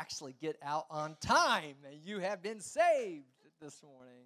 [0.00, 1.76] actually get out on time.
[1.86, 3.26] And you have been saved
[3.60, 4.24] this morning.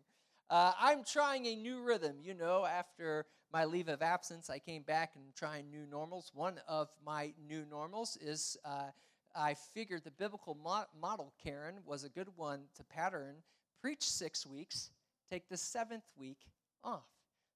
[0.49, 2.17] Uh, I'm trying a new rhythm.
[2.23, 6.31] You know, after my leave of absence, I came back and trying new normals.
[6.35, 8.91] One of my new normals is uh,
[9.35, 13.37] I figured the biblical mo- model, Karen, was a good one to pattern.
[13.81, 14.91] Preach six weeks,
[15.31, 16.39] take the seventh week
[16.85, 17.05] off.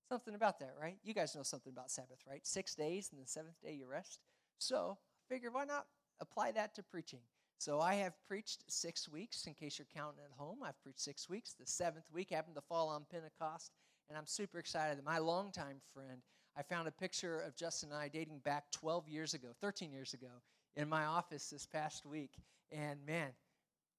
[0.08, 0.96] Something about that, right?
[1.04, 2.44] You guys know something about Sabbath, right?
[2.46, 4.18] Six days, and the seventh day you rest.
[4.58, 5.86] So, I figured why not
[6.20, 7.20] apply that to preaching?
[7.58, 10.58] So, I have preached six weeks, in case you're counting at home.
[10.64, 11.54] I've preached six weeks.
[11.58, 13.72] The seventh week happened to fall on Pentecost,
[14.08, 15.04] and I'm super excited.
[15.04, 16.22] My longtime friend,
[16.56, 20.14] I found a picture of Justin and I dating back 12 years ago, 13 years
[20.14, 20.28] ago,
[20.76, 22.30] in my office this past week.
[22.70, 23.30] And man,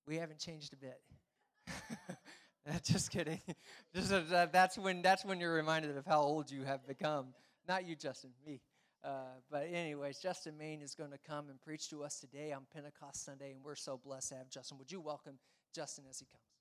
[0.07, 1.01] we haven't changed a bit.
[2.83, 3.41] Just kidding.
[3.95, 7.27] Just uh, that's when that's when you're reminded of how old you have become.
[7.67, 8.61] Not you, Justin, me.
[9.03, 12.63] Uh, but anyways, Justin Main is going to come and preach to us today on
[12.73, 14.77] Pentecost Sunday, and we're so blessed to have Justin.
[14.77, 15.39] Would you welcome
[15.73, 16.58] Justin as he comes?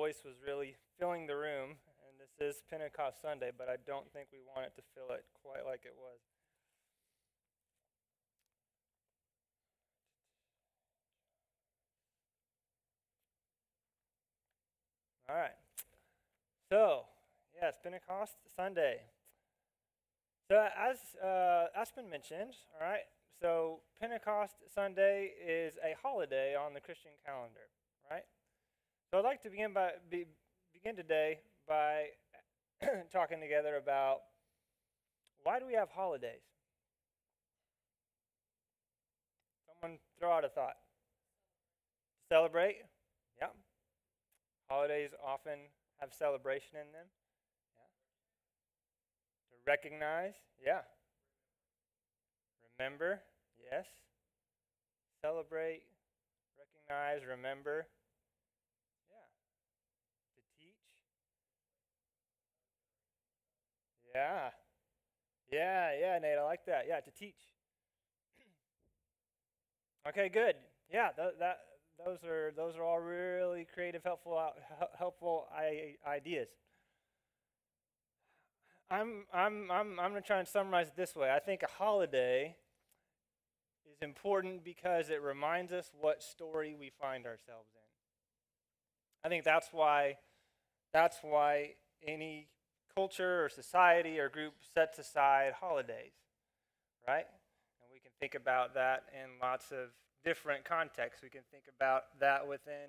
[0.00, 4.28] Voice was really filling the room, and this is Pentecost Sunday, but I don't think
[4.32, 6.18] we want it to fill it quite like it was.
[15.28, 15.52] All right.
[16.72, 17.04] So,
[17.60, 19.02] yes, Pentecost Sunday.
[20.50, 23.04] So, as uh, Aspen mentioned, all right,
[23.42, 27.68] so Pentecost Sunday is a holiday on the Christian calendar,
[28.10, 28.24] right?
[29.10, 30.24] So I'd like to begin by be,
[30.72, 32.04] begin today by
[33.12, 34.20] talking together about
[35.42, 36.46] why do we have holidays?
[39.66, 40.76] Someone throw out a thought.
[42.30, 42.76] Celebrate?
[43.40, 43.48] Yeah.
[44.68, 45.58] Holidays often
[45.98, 47.06] have celebration in them.
[47.76, 47.90] Yeah.
[49.50, 50.34] To recognize?
[50.64, 50.82] Yeah.
[52.78, 53.18] Remember?
[53.72, 53.86] Yes.
[55.24, 55.82] Celebrate,
[56.56, 57.88] recognize, remember.
[64.14, 64.50] Yeah.
[65.50, 66.84] Yeah, yeah, Nate, I like that.
[66.88, 67.34] Yeah, to teach.
[70.08, 70.54] okay, good.
[70.92, 71.58] Yeah, th- that
[72.04, 75.48] those are those are all really creative, helpful, uh, helpful
[76.06, 76.48] ideas.
[78.90, 81.30] I'm I'm I'm I'm going to try and summarize it this way.
[81.30, 82.56] I think a holiday
[83.90, 87.80] is important because it reminds us what story we find ourselves in.
[89.24, 90.16] I think that's why
[90.92, 91.74] that's why
[92.06, 92.48] any
[93.00, 96.12] culture or society or group sets aside holidays,
[97.08, 97.24] right?
[97.80, 99.88] And we can think about that in lots of
[100.22, 101.22] different contexts.
[101.22, 102.88] We can think about that within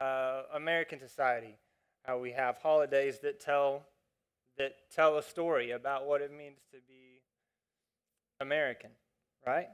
[0.00, 1.56] uh, American society,
[2.04, 3.82] how we have holidays that tell
[4.58, 7.20] that tell a story about what it means to be
[8.40, 8.90] American,
[9.44, 9.68] right?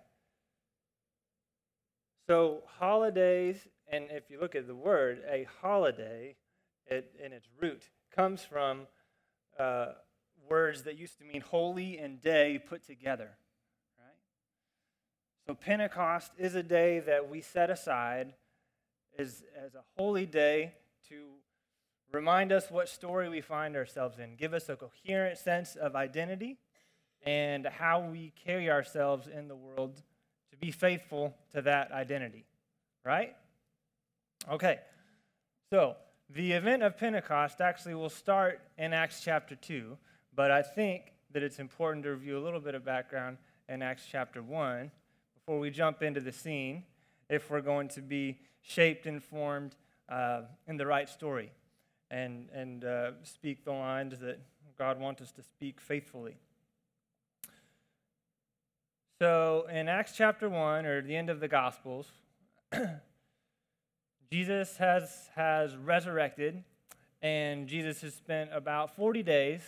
[2.27, 3.57] So holidays,
[3.91, 6.37] and if you look at the word, a holiday,
[6.87, 7.83] it, in its root,
[8.15, 8.87] comes from
[9.59, 9.87] uh,
[10.49, 13.31] words that used to mean holy and day put together.
[13.99, 14.17] Right?
[15.47, 18.35] So Pentecost is a day that we set aside
[19.19, 20.75] as, as a holy day
[21.09, 21.27] to
[22.13, 26.59] remind us what story we find ourselves in, give us a coherent sense of identity
[27.25, 30.03] and how we carry ourselves in the world
[30.51, 32.45] to be faithful to that identity.
[33.05, 33.35] Right?
[34.51, 34.79] Okay.
[35.71, 35.97] So,
[36.31, 39.97] the event of Pentecost actually will start in Acts chapter 2,
[40.35, 44.05] but I think that it's important to review a little bit of background in Acts
[44.11, 44.91] chapter 1
[45.35, 46.85] before we jump into the scene
[47.29, 49.77] if we're going to be shaped and formed
[50.09, 51.53] uh, in the right story
[52.11, 54.41] and, and uh, speak the lines that
[54.79, 56.37] God wants us to speak faithfully.
[59.21, 62.09] So in Acts chapter 1, or the end of the Gospels,
[64.31, 66.63] Jesus has, has resurrected,
[67.23, 69.61] and Jesus has spent about 40 days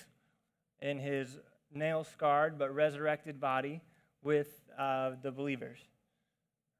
[0.81, 1.39] in his
[1.73, 3.81] nail scarred but resurrected body
[4.23, 5.79] with uh, the believers,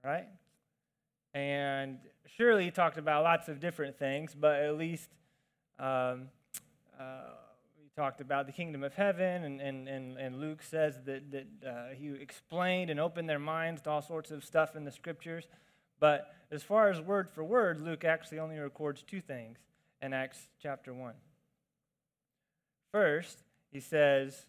[0.05, 0.27] right?
[1.35, 1.99] And
[2.37, 5.11] surely he talked about lots of different things, but at least
[5.79, 6.29] um,
[6.99, 7.21] uh,
[7.77, 11.47] he talked about the kingdom of heaven, and, and, and, and Luke says that, that
[11.67, 15.47] uh, he explained and opened their minds to all sorts of stuff in the scriptures.
[16.01, 19.59] But as far as word for word, Luke actually only records two things
[20.01, 21.15] in Acts chapter 1.
[22.93, 24.47] First, he says,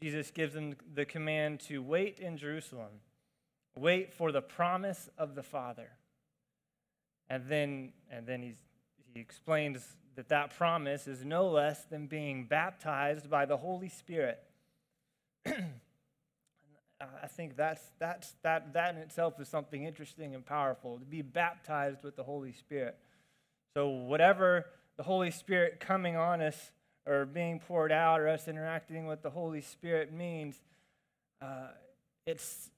[0.00, 3.00] Jesus gives them the command to wait in Jerusalem,
[3.76, 5.90] wait for the promise of the Father.
[7.30, 8.56] And then, and then he's,
[9.14, 14.42] he explains that that promise is no less than being baptized by the Holy Spirit.
[17.22, 21.22] I think that's, that's, that, that in itself is something interesting and powerful to be
[21.22, 22.96] baptized with the Holy Spirit.
[23.76, 24.66] So, whatever
[24.96, 26.70] the Holy Spirit coming on us
[27.06, 30.60] or being poured out or us interacting with the Holy Spirit means,
[31.42, 31.68] uh,
[32.26, 32.70] it's,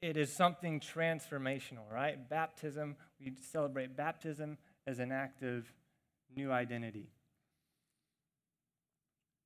[0.00, 2.28] it is something transformational, right?
[2.28, 5.64] Baptism, we celebrate baptism as an act of
[6.34, 7.08] new identity.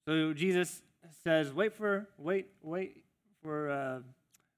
[0.07, 0.83] So Jesus
[1.25, 3.01] says, wait for, wait, wait
[3.43, 4.00] for, uh,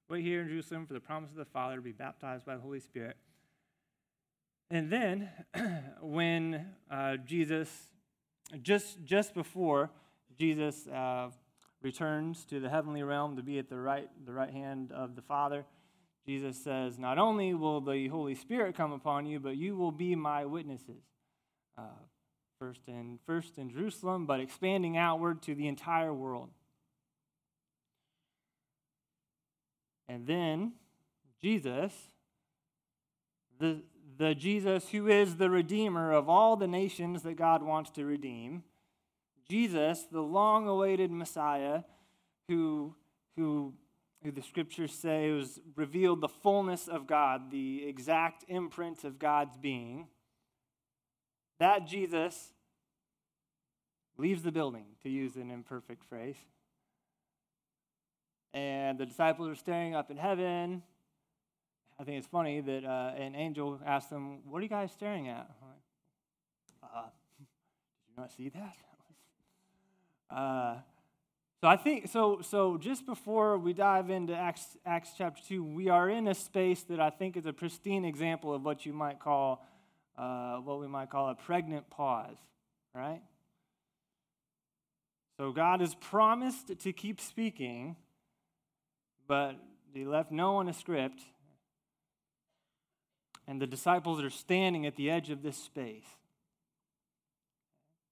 [0.08, 2.60] wait here in Jerusalem for the promise of the Father to be baptized by the
[2.60, 3.16] Holy Spirit.
[4.70, 5.30] And then,
[6.00, 7.70] when uh, Jesus,
[8.62, 9.90] just, just before
[10.38, 11.30] Jesus uh,
[11.82, 15.22] returns to the heavenly realm to be at the right, the right hand of the
[15.22, 15.64] Father,
[16.26, 20.14] Jesus says, Not only will the Holy Spirit come upon you, but you will be
[20.14, 21.02] my witnesses.
[21.76, 21.82] Uh,
[22.58, 26.50] first in, first in Jerusalem, but expanding outward to the entire world.
[30.08, 30.72] And then
[31.40, 31.92] Jesus,
[33.58, 33.82] the,
[34.16, 38.64] the Jesus who is the Redeemer of all the nations that God wants to redeem,
[39.48, 41.82] Jesus, the long awaited Messiah,
[42.48, 42.94] who,
[43.36, 43.74] who,
[44.22, 49.56] who the scriptures say was revealed the fullness of God, the exact imprint of God's
[49.56, 50.06] being.
[51.58, 52.52] That Jesus
[54.16, 56.36] leaves the building, to use an imperfect phrase.
[58.54, 60.82] And the disciples are staring up in heaven.
[61.98, 65.28] I think it's funny that uh, an angel asked them, What are you guys staring
[65.28, 65.50] at?
[65.60, 67.02] Like, uh,
[67.38, 67.46] did
[68.08, 68.76] you not see that?
[70.30, 70.78] Uh,
[71.64, 72.40] so I think so.
[72.42, 76.82] So just before we dive into Acts, Acts chapter two, we are in a space
[76.84, 79.64] that I think is a pristine example of what you might call,
[80.18, 82.36] uh, what we might call a pregnant pause,
[82.94, 83.22] right?
[85.38, 87.96] So God has promised to keep speaking,
[89.26, 89.56] but
[89.92, 91.22] he left no one a script.
[93.46, 96.06] And the disciples are standing at the edge of this space.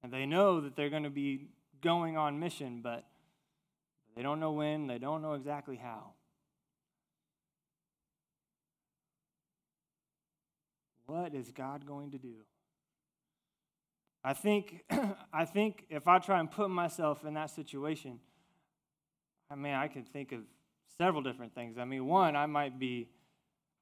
[0.03, 1.49] And they know that they're going to be
[1.81, 3.05] going on mission, but
[4.15, 6.13] they don't know when, they don't know exactly how.
[11.07, 12.35] What is God going to do?
[14.25, 14.85] I think,
[15.33, 18.21] I think if I try and put myself in that situation,
[19.51, 20.41] I mean, I can think of
[21.03, 21.79] several different things.
[21.79, 23.09] I mean, one, I might be,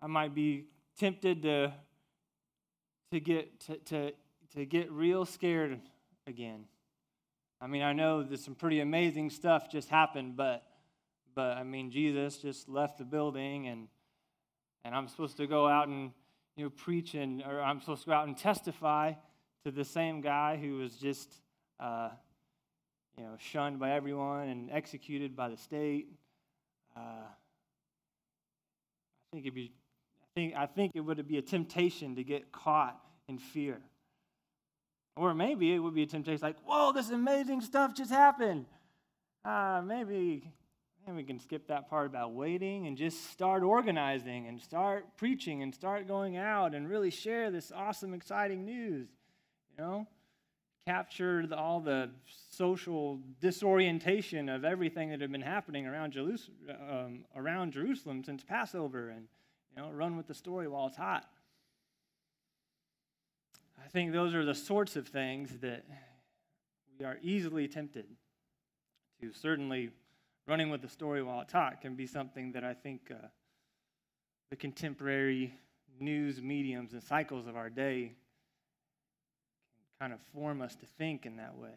[0.00, 0.64] I might be
[0.98, 1.70] tempted to,
[3.12, 4.12] to get to, to,
[4.54, 5.78] to get real scared
[6.26, 6.64] again.
[7.60, 10.62] I mean, I know that some pretty amazing stuff just happened, but,
[11.34, 13.88] but I mean, Jesus just left the building, and,
[14.86, 16.12] and I'm supposed to go out and
[16.56, 19.12] you know preach and, or I'm supposed to go out and testify
[19.64, 21.30] to the same guy who was just,
[21.78, 22.08] uh,
[23.18, 26.08] you know, shunned by everyone and executed by the state.
[26.96, 27.32] Uh, I
[29.32, 29.72] think it'd be,
[30.22, 33.78] I think, I think it would be a temptation to get caught in fear.
[35.16, 38.66] Or maybe it would be a temptation like, whoa, this amazing stuff just happened.
[39.44, 40.50] Uh, maybe,
[41.06, 45.62] maybe we can skip that part about waiting and just start organizing and start preaching
[45.62, 49.08] and start going out and really share this awesome, exciting news
[49.80, 50.06] you know,
[50.86, 52.10] captured all the
[52.50, 59.10] social disorientation of everything that had been happening around, Jerus- um, around Jerusalem since Passover
[59.10, 59.28] and,
[59.74, 61.28] you know, run with the story while it's hot.
[63.82, 65.84] I think those are the sorts of things that
[66.98, 68.06] we are easily tempted
[69.20, 69.32] to.
[69.32, 69.90] Certainly,
[70.46, 73.26] running with the story while it's hot can be something that I think uh,
[74.50, 75.54] the contemporary
[75.98, 78.12] news mediums and cycles of our day
[80.00, 81.68] kind of form us to think in that way.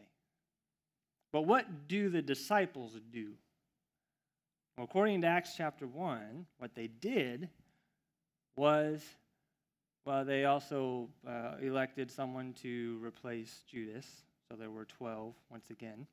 [1.33, 3.31] But what do the disciples do?
[4.77, 7.49] Well, according to Acts chapter 1, what they did
[8.55, 9.03] was,
[10.05, 14.05] well, they also uh, elected someone to replace Judas.
[14.49, 16.07] So there were 12 once again.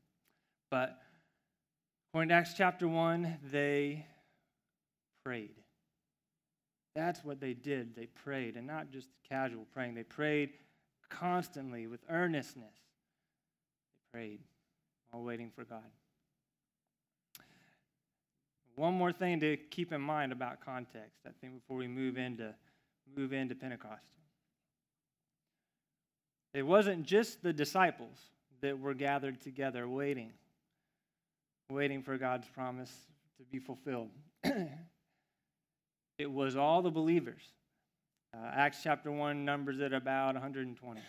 [0.70, 0.98] But
[2.10, 4.06] according to Acts chapter 1, they
[5.24, 5.54] prayed.
[6.96, 7.94] That's what they did.
[7.94, 9.94] They prayed, and not just casual praying.
[9.94, 10.50] They prayed
[11.10, 12.74] constantly with earnestness.
[14.12, 14.40] They prayed
[15.10, 15.82] while waiting for God.
[18.76, 22.54] One more thing to keep in mind about context, I think, before we move into
[23.16, 24.12] move into Pentecost.
[26.54, 28.16] It wasn't just the disciples
[28.60, 30.32] that were gathered together waiting,
[31.70, 32.92] waiting for God's promise
[33.38, 34.10] to be fulfilled.
[36.18, 37.42] it was all the believers.
[38.32, 41.00] Uh, Acts chapter 1 numbers it about 120.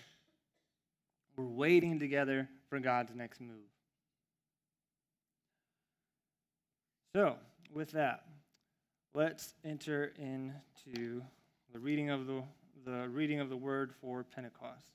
[1.35, 3.69] We're waiting together for God's next move.
[7.15, 7.35] So,
[7.71, 8.25] with that,
[9.13, 11.21] let's enter into
[11.71, 12.43] the reading of the,
[12.85, 14.91] the reading of the word for Pentecost.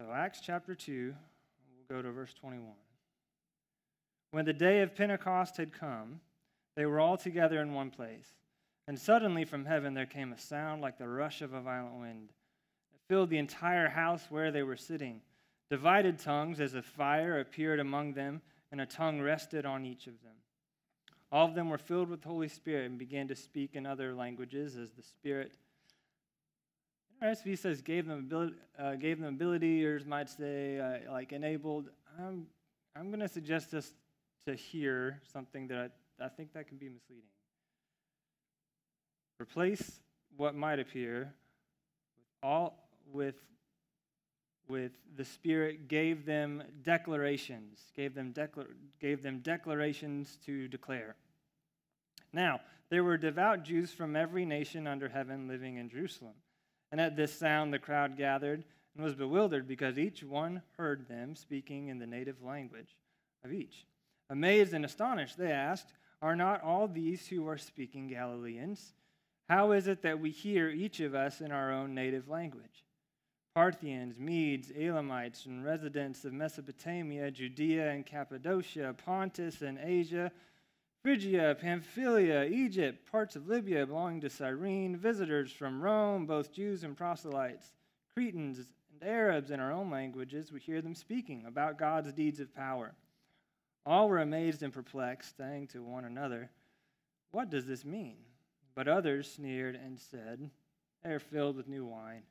[0.00, 1.14] So, Acts chapter 2,
[1.88, 2.66] we'll go to verse 21.
[4.32, 6.20] When the day of Pentecost had come,
[6.74, 8.26] they were all together in one place.
[8.88, 12.30] And suddenly from heaven there came a sound like the rush of a violent wind.
[12.92, 15.20] It filled the entire house where they were sitting.
[15.70, 18.40] Divided tongues as of fire appeared among them,
[18.70, 20.34] and a tongue rested on each of them.
[21.32, 24.14] All of them were filled with the Holy Spirit and began to speak in other
[24.14, 25.56] languages as the Spirit.
[27.22, 31.88] RSV says gave them ability, uh, gave them ability, yours might say uh, like enabled.
[32.18, 32.46] I'm,
[32.94, 33.92] I'm going to suggest us
[34.46, 35.90] to hear something that
[36.20, 37.30] I, I think that can be misleading.
[39.40, 40.00] Replace
[40.36, 41.34] what might appear
[42.16, 43.36] with all with
[44.68, 51.14] with the Spirit gave them declarations, gave them, declar- gave them declarations to declare.
[52.32, 56.34] Now, there were devout Jews from every nation under heaven living in Jerusalem.
[56.90, 58.64] And at this sound, the crowd gathered
[58.94, 62.96] and was bewildered because each one heard them speaking in the native language
[63.44, 63.86] of each.
[64.30, 68.94] Amazed and astonished, they asked, Are not all these who are speaking Galileans?
[69.48, 72.84] How is it that we hear each of us in our own native language?
[73.54, 80.30] Parthians, Medes, Elamites, and residents of Mesopotamia, Judea and Cappadocia, Pontus and Asia,
[81.02, 86.96] Phrygia, Pamphylia, Egypt, parts of Libya belonging to Cyrene, visitors from Rome, both Jews and
[86.96, 87.72] proselytes,
[88.12, 92.54] Cretans and Arabs in our own languages, we hear them speaking about God's deeds of
[92.54, 92.92] power.
[93.86, 96.50] All were amazed and perplexed, saying to one another,
[97.30, 98.16] What does this mean?
[98.76, 100.50] But others sneered and said,
[101.02, 102.22] They are filled with new wine.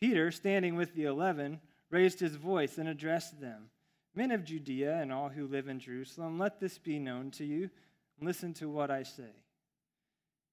[0.00, 1.60] Peter, standing with the eleven,
[1.90, 3.70] raised his voice and addressed them
[4.18, 7.70] Men of Judea and all who live in Jerusalem, let this be known to you.
[8.20, 9.30] Listen to what I say.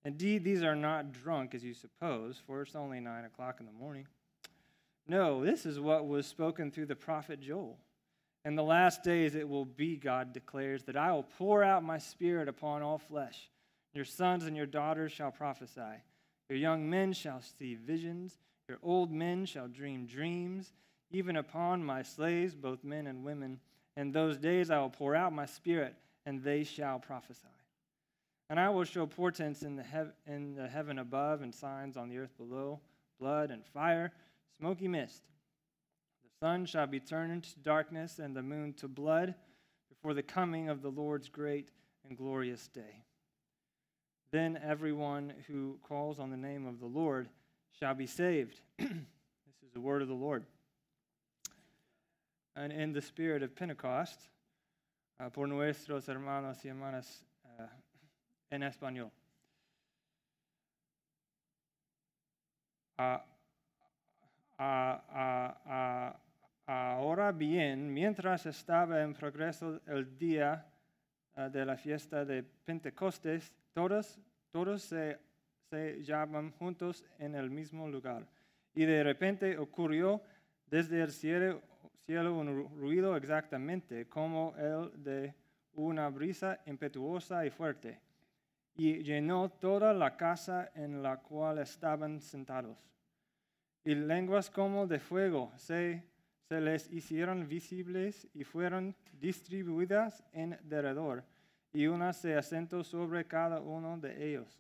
[0.04, 3.72] Indeed, these are not drunk as you suppose, for it's only nine o'clock in the
[3.72, 4.06] morning.
[5.08, 7.80] No, this is what was spoken through the prophet Joel.
[8.44, 11.98] In the last days it will be, God declares, that I will pour out my
[11.98, 13.50] spirit upon all flesh.
[13.96, 16.04] Your sons and your daughters shall prophesy.
[16.50, 18.38] Your young men shall see visions.
[18.68, 20.74] Your old men shall dream dreams,
[21.12, 23.60] even upon my slaves, both men and women.
[23.96, 27.48] In those days I will pour out my spirit, and they shall prophesy.
[28.50, 32.10] And I will show portents in the, hev- in the heaven above and signs on
[32.10, 32.82] the earth below
[33.18, 34.12] blood and fire,
[34.60, 35.24] smoky mist.
[36.24, 39.36] The sun shall be turned into darkness, and the moon to blood
[39.88, 41.72] before the coming of the Lord's great
[42.08, 43.06] and glorious day.
[44.32, 47.30] Then everyone who calls on the name of the Lord
[47.80, 48.60] shall be saved.
[48.78, 50.46] this is the word of the Lord.
[52.56, 54.30] And in the spirit of Pentecost,
[55.20, 57.24] uh, por nuestros hermanos y hermanas
[57.60, 57.68] uh,
[58.52, 59.12] en español.
[62.98, 63.18] Uh,
[66.68, 70.66] ahora bien, mientras estaba en progreso el día
[71.38, 74.20] uh, de la fiesta de Pentecostés, todos,
[74.52, 75.20] todos se
[75.70, 78.28] se llaman juntos en el mismo lugar.
[78.74, 80.22] Y de repente ocurrió
[80.68, 81.62] desde el cielo,
[82.06, 85.34] cielo un ruido exactamente como el de
[85.74, 88.00] una brisa impetuosa y fuerte,
[88.76, 92.78] y llenó toda la casa en la cual estaban sentados.
[93.84, 96.04] Y lenguas como de fuego se,
[96.48, 101.24] se les hicieron visibles y fueron distribuidas en derredor,
[101.76, 104.58] y una se asentó sobre cada uno de ellos.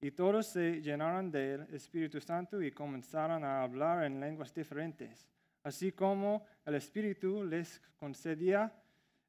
[0.00, 5.28] Y todos se llenaron del Espíritu Santo y comenzaron a hablar en lenguas diferentes,
[5.62, 8.72] así como el Espíritu les concedía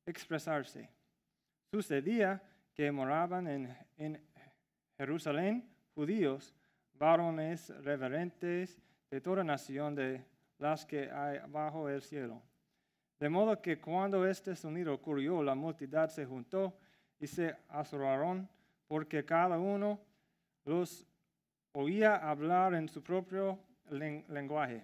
[0.04, 0.90] expresarse.
[1.72, 2.42] Sucedía
[2.74, 4.20] que moraban en,
[4.98, 6.56] Jerusalén judíos,
[6.94, 10.26] varones reverentes de toda nación de
[10.58, 12.42] las que hay bajo el cielo.
[13.20, 16.81] De modo que cuando este sonido ocurrió, la multitud se juntó
[17.22, 18.50] y se asombraron
[18.88, 20.00] porque cada uno
[20.66, 21.06] los
[21.72, 23.60] oía hablar en su propio
[23.90, 24.84] lenguaje.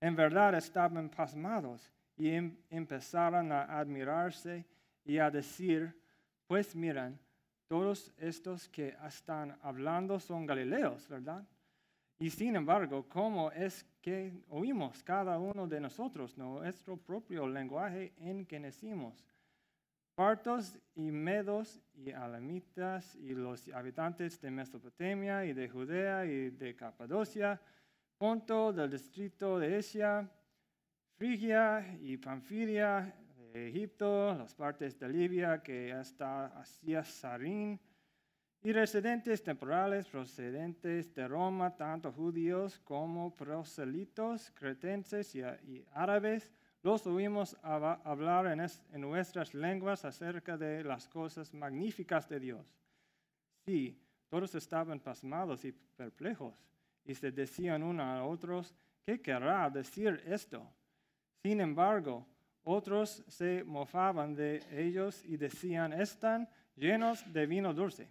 [0.00, 4.64] En verdad estaban pasmados y em-, empezaron a admirarse
[5.04, 5.94] y a decir,
[6.46, 7.18] pues miran,
[7.68, 11.46] todos estos que están hablando son galileos, ¿verdad?
[12.18, 18.46] Y sin embargo, ¿cómo es que oímos cada uno de nosotros nuestro propio lenguaje en
[18.46, 19.24] que nacimos?
[20.14, 26.76] Partos y medos y alamitas y los habitantes de Mesopotamia y de Judea y de
[26.76, 27.60] Capadocia,
[28.16, 30.30] Ponto del distrito de Asia,
[31.16, 33.12] Frigia y Panfilia,
[33.52, 37.80] de Egipto, las partes de Libia que hasta hacia Sarín,
[38.62, 46.52] y residentes temporales procedentes de Roma, tanto judíos como proselitos, cretenses y, y árabes,
[46.84, 52.76] los oímos hablar en, nuestras lenguas acerca de las cosas magníficas de Dios.
[53.64, 53.98] Sí,
[54.28, 56.62] todos estaban pasmados y perplejos
[57.06, 58.74] y se decían unos a otros,
[59.06, 60.62] ¿qué querrá decir esto?
[61.42, 62.26] Sin embargo,
[62.64, 68.10] otros se mofaban de ellos y decían, están llenos de vino dulce.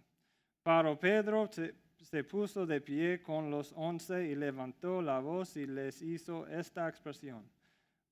[0.64, 6.02] Pero Pedro se, puso de pie con los once y levantó la voz y les
[6.02, 7.53] hizo esta expresión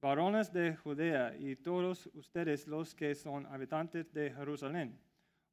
[0.02, 4.98] varones de Judea y todos ustedes los que son habitantes de Jerusalén,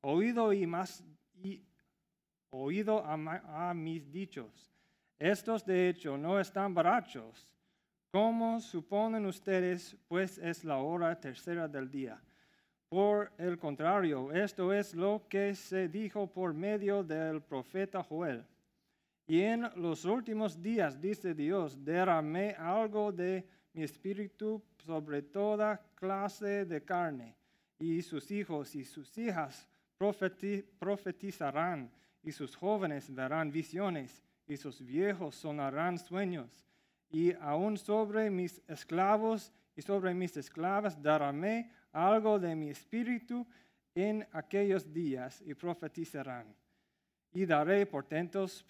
[0.01, 1.03] oído, y más,
[1.35, 1.61] y,
[2.49, 4.73] oído a, mis dichos.
[5.19, 7.53] Estos de hecho no están borrachos,
[8.11, 12.19] como suponen ustedes, pues es la hora tercera del día.
[12.89, 18.43] Por el contrario, esto es lo que se dijo por medio del profeta Joel.
[19.27, 26.65] Y en los últimos días, dice Dios, derramé algo de mi espíritu sobre toda clase
[26.65, 27.35] de carne,
[27.77, 31.91] y sus hijos y sus hijas profetizarán,
[32.23, 36.65] y sus jóvenes verán visiones, y sus viejos sonarán sueños,
[37.09, 43.47] y aún sobre mis esclavos y sobre mis esclavas daré algo de mi espíritu
[43.95, 46.53] en aquellos días, y profetizarán.
[47.31, 48.63] Y daré portentos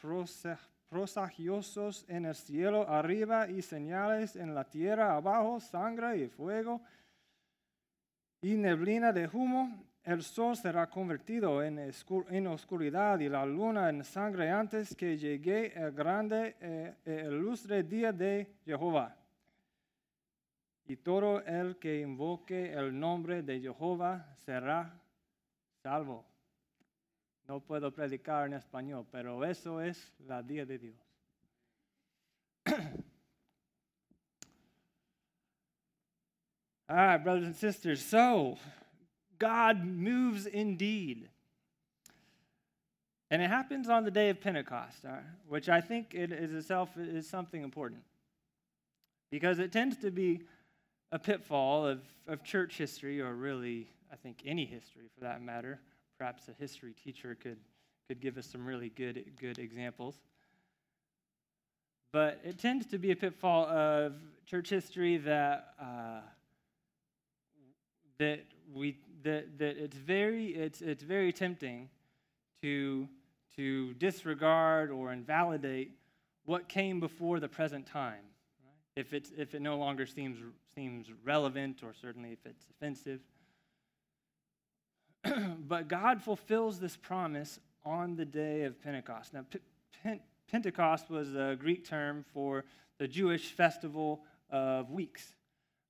[0.89, 6.82] prosagiosos en el cielo arriba y señales en la tierra abajo, sangre y fuego
[8.41, 9.86] y neblina de humo.
[10.04, 15.73] El sol será convertido en, en oscuridad y la luna en sangre antes que llegue
[15.80, 19.15] el grande, eh, el lustre día de Jehová.
[20.88, 24.99] Y todo el que invoque el nombre de Jehová será
[25.84, 26.29] salvo.
[27.49, 30.95] No puedo predicar en español, pero eso es la día de Dios.
[36.88, 38.05] All right, brothers and sisters.
[38.05, 38.59] So,
[39.39, 41.27] God moves indeed.
[43.31, 46.95] And it happens on the day of Pentecost, uh, which I think it is itself
[46.97, 48.03] is something important.
[49.31, 50.43] Because it tends to be
[51.12, 55.79] a pitfall of, of church history, or really, I think, any history for that matter,
[56.19, 57.58] perhaps a history teacher could,
[58.08, 60.15] could give us some really good, good examples.
[62.12, 66.19] But it tends to be a pitfall of church history that, uh,
[68.17, 68.41] that,
[68.73, 71.88] we, that, that it's, very, it's, it's very tempting
[72.63, 73.08] to,
[73.55, 75.93] to disregard or invalidate
[76.45, 78.23] what came before the present time.
[78.95, 80.39] If, it's, if it no longer seems,
[80.75, 83.21] seems relevant or certainly if it's offensive.
[85.68, 89.34] but God fulfills this promise on the day of Pentecost.
[89.34, 92.65] Now, P- Pentecost was a Greek term for
[92.98, 95.36] the Jewish festival of weeks.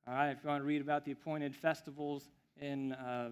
[0.07, 3.29] All right, if you want to read about the appointed festivals in, uh,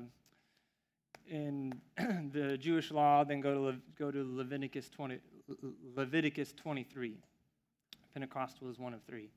[1.30, 1.74] in
[2.34, 5.20] the Jewish law, then go to, Le- go to Leviticus, 20,
[5.96, 7.17] Leviticus 23.
[8.13, 9.30] Pentecost was one of three.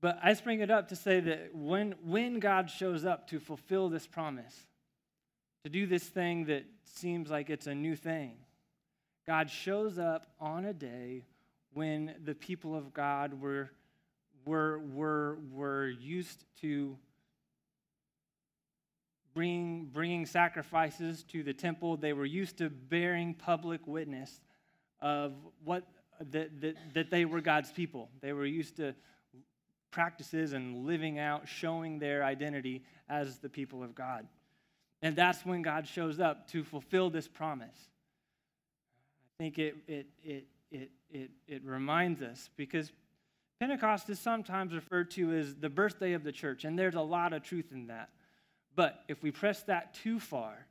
[0.00, 3.40] But I just bring it up to say that when, when God shows up to
[3.40, 4.66] fulfill this promise,
[5.68, 8.36] to do this thing that seems like it's a new thing.
[9.26, 11.26] God shows up on a day
[11.74, 13.70] when the people of God were,
[14.46, 16.96] were, were, were used to
[19.34, 21.98] bring, bringing sacrifices to the temple.
[21.98, 24.40] They were used to bearing public witness
[25.02, 25.86] of what,
[26.30, 28.08] that, that, that they were God's people.
[28.22, 28.94] They were used to
[29.90, 34.26] practices and living out, showing their identity as the people of God.
[35.02, 37.76] And that's when God shows up to fulfill this promise.
[39.38, 42.90] I think it, it, it, it, it, it reminds us because
[43.60, 47.32] Pentecost is sometimes referred to as the birthday of the church, and there's a lot
[47.32, 48.08] of truth in that.
[48.74, 50.66] But if we press that too far,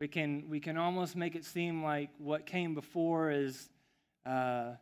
[0.00, 3.68] we can, we can almost make it seem like what came before is,
[4.24, 4.72] uh,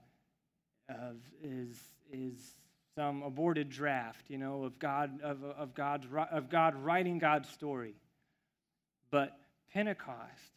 [0.88, 1.79] of, is,
[2.12, 2.57] is
[2.96, 7.94] some aborted draft, you know, of God, of, of, God's, of God writing God's story.
[9.11, 9.38] But
[9.73, 10.53] Pentecost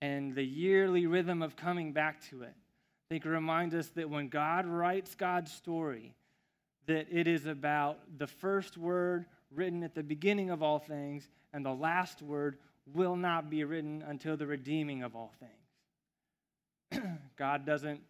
[0.00, 2.54] and the yearly rhythm of coming back to it.
[2.54, 6.14] I think it reminds us that when God writes God's story,
[6.86, 11.64] that it is about the first word written at the beginning of all things, and
[11.64, 12.58] the last word
[12.92, 17.02] will not be written until the redeeming of all things.
[17.36, 18.00] God doesn't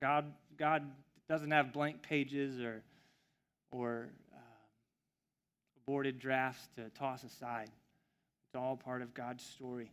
[0.00, 0.90] God God
[1.28, 2.82] doesn't have blank pages or
[3.70, 4.38] or uh,
[5.82, 7.70] aborted drafts to toss aside.
[8.56, 9.90] It's all part of God's story.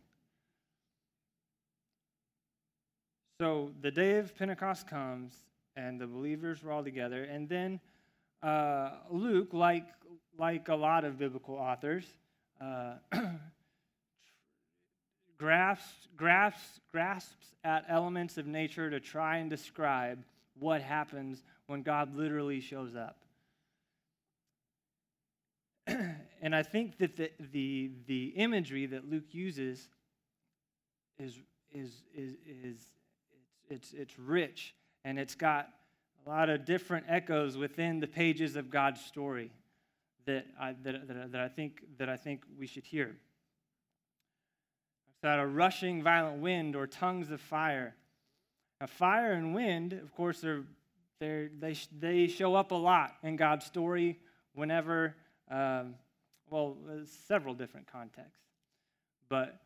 [3.38, 5.34] So the day of Pentecost comes,
[5.76, 7.78] and the believers were all together, and then
[8.42, 9.84] uh, Luke, like
[10.38, 12.06] like a lot of biblical authors,
[12.58, 12.94] uh,
[15.38, 20.24] grasps, grasps, grasps at elements of nature to try and describe
[20.58, 23.18] what happens when God literally shows up.
[26.44, 29.88] and I think that the, the, the imagery that Luke uses
[31.18, 31.38] is,
[31.72, 32.76] is, is, is
[33.70, 34.74] it's, it's, it's rich
[35.06, 35.70] and it's got
[36.26, 39.52] a lot of different echoes within the pages of God's story
[40.26, 43.16] that I, that, that, that I, think, that I think we should hear.
[45.22, 47.94] That a rushing violent wind or tongues of fire.
[48.82, 50.62] Now, fire and wind, of course, are,
[51.20, 54.18] they're, they, they show up a lot in God's story
[54.52, 55.16] whenever,
[55.50, 55.94] um,
[56.50, 58.38] well, uh, several different contexts.
[59.28, 59.60] But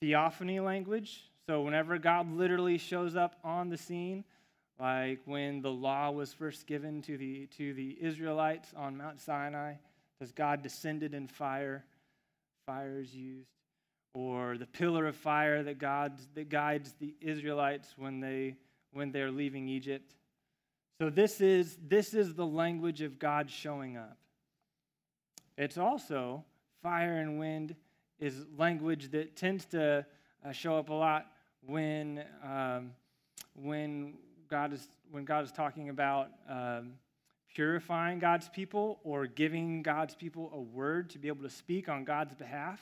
[0.00, 4.24] theophany language, so whenever God literally shows up on the scene,
[4.78, 9.74] like when the law was first given to the, to the Israelites on Mount Sinai,
[10.20, 11.84] as God descended in fire,
[12.66, 13.48] fire is used.
[14.14, 18.56] Or the pillar of fire that, God, that guides the Israelites when, they,
[18.92, 20.14] when they're leaving Egypt.
[21.00, 24.16] So this is, this is the language of God showing up.
[25.56, 26.44] It's also
[26.82, 27.74] fire and wind
[28.18, 30.04] is language that tends to
[30.44, 31.26] uh, show up a lot
[31.66, 32.92] when, um,
[33.54, 34.14] when
[34.48, 36.92] God is when God is talking about um,
[37.54, 42.04] purifying God's people or giving God's people a word to be able to speak on
[42.04, 42.80] God's behalf.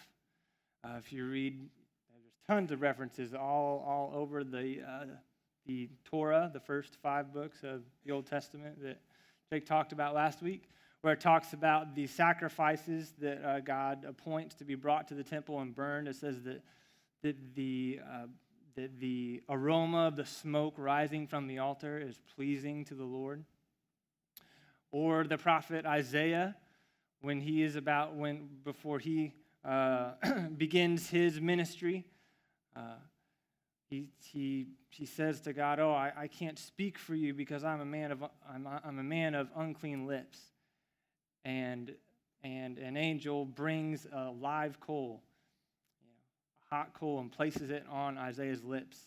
[0.83, 1.59] Uh, if you read,
[2.11, 5.05] there's tons of references all, all over the, uh,
[5.67, 9.01] the Torah, the first five books of the Old Testament that
[9.51, 10.69] Jake talked about last week,
[11.05, 15.23] where it talks about the sacrifices that uh, God appoints to be brought to the
[15.23, 16.09] temple and burned.
[16.09, 16.62] It says that,
[17.21, 18.27] that the uh,
[18.75, 23.45] that the aroma of the smoke rising from the altar is pleasing to the Lord.
[24.93, 26.57] Or the prophet Isaiah,
[27.21, 30.12] when he is about, when before he uh,
[30.57, 32.07] begins his ministry,
[32.75, 32.97] uh,
[33.90, 37.83] he, he, he says to God, Oh, I, I can't speak for you because I'm
[37.83, 40.54] a man of, I'm, I'm a man of unclean lips.
[41.45, 41.93] And,
[42.43, 45.23] and an angel brings a live coal
[46.71, 48.99] a hot coal and places it on Isaiah's lips.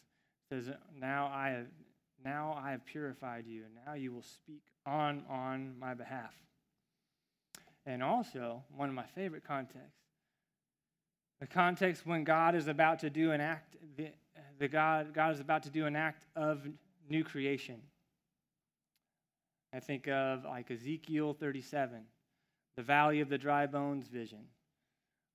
[0.50, 0.70] Says,
[1.00, 1.68] "Now I have,
[2.24, 6.34] now I have purified you, and now you will speak on on my behalf."
[7.86, 10.02] And also, one of my favorite contexts,
[11.40, 14.10] the context when God is about to do an act, the,
[14.60, 16.68] the God God is about to do an act of
[17.10, 17.82] new creation.
[19.74, 22.06] I think of like Ezekiel 37,
[22.78, 24.46] the valley of the dry bones vision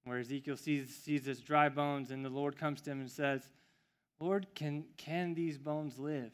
[0.04, 3.48] where Ezekiel sees, sees dry bones, and the Lord comes to him and says,
[4.18, 6.32] Lord, can, can these bones live?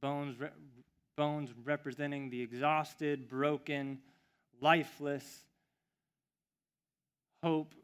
[0.00, 0.48] Bones, re-
[1.16, 3.98] bones representing the exhausted, broken,
[4.60, 5.44] lifeless
[7.42, 7.74] hope,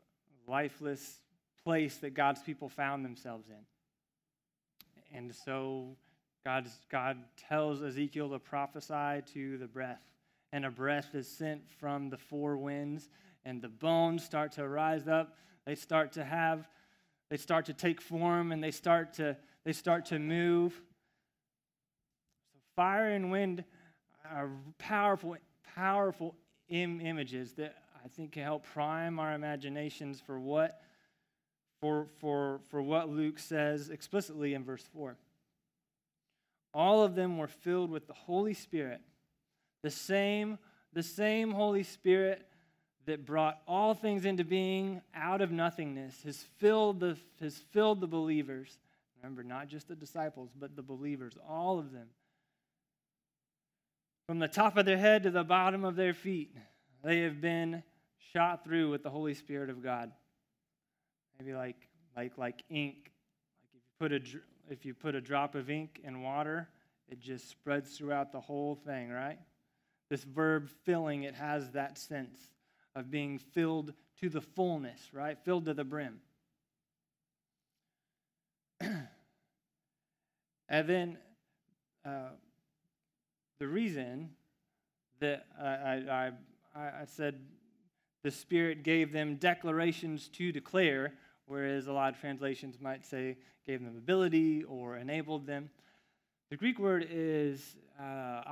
[0.48, 1.20] lifeless
[1.64, 5.16] place that God's people found themselves in.
[5.16, 5.96] And so
[6.44, 10.02] God's, God tells Ezekiel to prophesy to the breath,
[10.54, 13.10] and a breath is sent from the four winds
[13.44, 15.36] and the bones start to rise up.
[15.66, 16.68] They start to have,
[17.28, 20.72] they start to take form and they start to, they start to move.
[22.52, 23.64] So fire and wind
[24.30, 25.36] are powerful,
[25.74, 26.36] powerful
[26.68, 30.80] Im- images that I think can help prime our imaginations for what,
[31.80, 35.16] for, for, for what Luke says explicitly in verse 4.
[36.72, 39.00] All of them were filled with the Holy Spirit,
[39.84, 40.58] the same,
[40.94, 42.42] the same Holy Spirit
[43.04, 48.06] that brought all things into being out of nothingness has filled the, has filled the
[48.06, 48.78] believers.
[49.22, 52.06] Remember, not just the disciples, but the believers, all of them.
[54.26, 56.56] From the top of their head to the bottom of their feet,
[57.04, 57.82] they have been
[58.32, 60.10] shot through with the Holy Spirit of God.
[61.38, 61.76] Maybe like,
[62.16, 63.12] like, like ink.
[63.60, 66.70] Like if you, put a, if you put a drop of ink in water,
[67.06, 69.38] it just spreads throughout the whole thing, right?
[70.14, 72.38] This verb filling, it has that sense
[72.94, 75.36] of being filled to the fullness, right?
[75.44, 76.20] Filled to the brim.
[80.68, 81.18] And then
[82.06, 82.28] uh,
[83.58, 84.30] the reason
[85.18, 86.32] that I, I,
[86.76, 87.40] I, I said
[88.22, 91.14] the Spirit gave them declarations to declare,
[91.46, 95.70] whereas a lot of translations might say gave them ability or enabled them.
[96.50, 98.42] The Greek word is uh,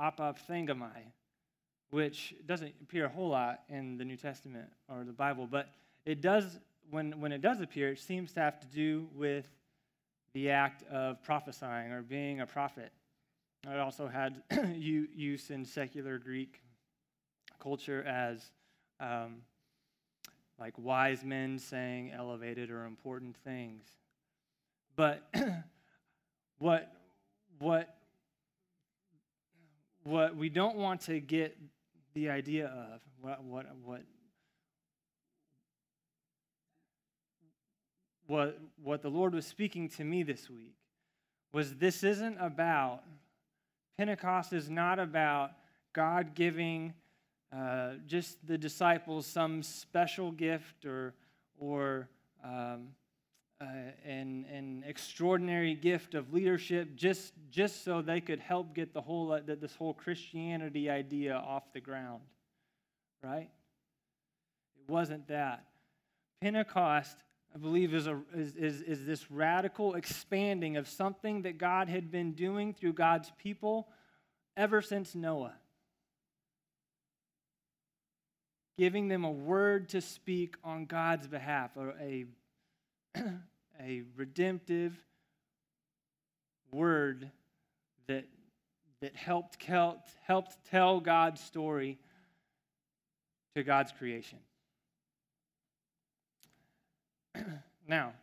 [1.93, 5.69] which doesn't appear a whole lot in the New Testament or the Bible, but
[6.07, 6.57] it does,
[6.89, 9.45] when, when it does appear, it seems to have to do with
[10.33, 12.91] the act of prophesying or being a prophet.
[13.71, 14.41] It also had
[14.75, 16.63] use in secular Greek
[17.61, 18.41] culture as
[18.99, 19.43] um,
[20.59, 23.83] like wise men saying elevated or important things.
[24.95, 25.31] But
[26.57, 26.91] what
[27.59, 27.95] what
[30.03, 31.55] what we don't want to get
[32.13, 34.01] the idea of what what what
[38.27, 40.75] what what the Lord was speaking to me this week
[41.51, 43.03] was this isn't about
[43.97, 45.51] Pentecost is not about
[45.93, 46.93] God giving
[47.55, 51.13] uh, just the disciples some special gift or,
[51.59, 52.09] or
[52.43, 52.87] um,
[53.61, 53.65] uh,
[54.05, 59.31] an, an extraordinary gift of leadership just, just so they could help get the whole,
[59.31, 62.21] uh, this whole Christianity idea off the ground,
[63.21, 63.49] right?
[64.77, 65.65] It wasn't that.
[66.41, 67.15] Pentecost,
[67.55, 72.11] I believe, is, a, is, is, is this radical expanding of something that God had
[72.11, 73.87] been doing through God's people
[74.57, 75.53] ever since Noah.
[78.77, 82.25] giving them a word to speak on God's behalf, a, a
[84.15, 84.93] redemptive
[86.71, 87.29] word
[88.07, 88.25] that,
[89.01, 91.99] that helped, helped, helped tell God's story
[93.55, 94.39] to God's creation.
[97.87, 98.13] now,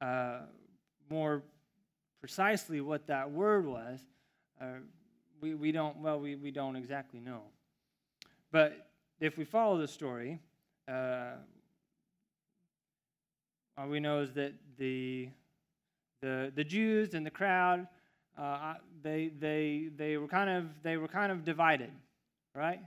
[0.00, 0.40] uh,
[1.10, 1.42] more
[2.20, 4.00] precisely what that word was,
[4.60, 4.66] uh,
[5.40, 7.42] we, we don't, well, we, we don't exactly know.
[8.50, 8.88] But
[9.20, 10.38] if we follow the story,
[10.88, 11.32] uh,
[13.76, 15.28] all we know is that the,
[16.22, 17.86] the, the Jews and the crowd,
[18.38, 21.90] uh, they, they, they, were kind of, they were kind of divided,
[22.54, 22.80] right?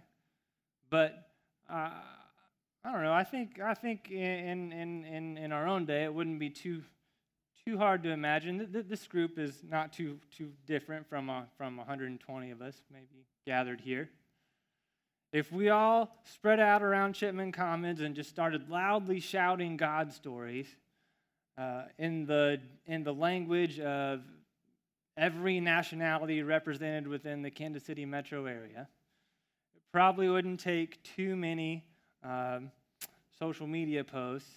[0.89, 1.29] But
[1.69, 1.89] uh,
[2.83, 3.13] I don't know.
[3.13, 6.83] I think, I think in, in, in, in our own day, it wouldn't be too,
[7.65, 8.69] too hard to imagine.
[8.71, 13.25] That this group is not too, too different from, a, from 120 of us maybe
[13.45, 14.09] gathered here.
[15.37, 20.65] If we all spread out around Chipman Commons and just started loudly shouting God stories
[21.59, 24.21] uh, in, the, in the language of
[25.15, 28.87] every nationality represented within the Kansas City metro area,
[29.75, 31.85] it probably wouldn't take too many
[32.23, 32.71] um,
[33.37, 34.49] social media posts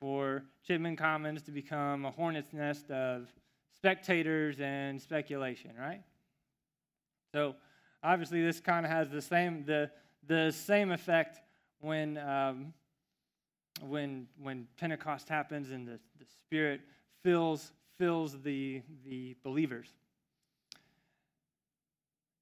[0.00, 3.26] for Chipman Commons to become a hornet's nest of
[3.74, 6.04] spectators and speculation, right?
[7.34, 7.56] So
[8.04, 9.90] obviously this kind of has the same the
[10.26, 11.40] the same effect
[11.80, 12.72] when, um,
[13.80, 16.80] when, when Pentecost happens and the, the Spirit
[17.22, 19.88] fills, fills the, the believers.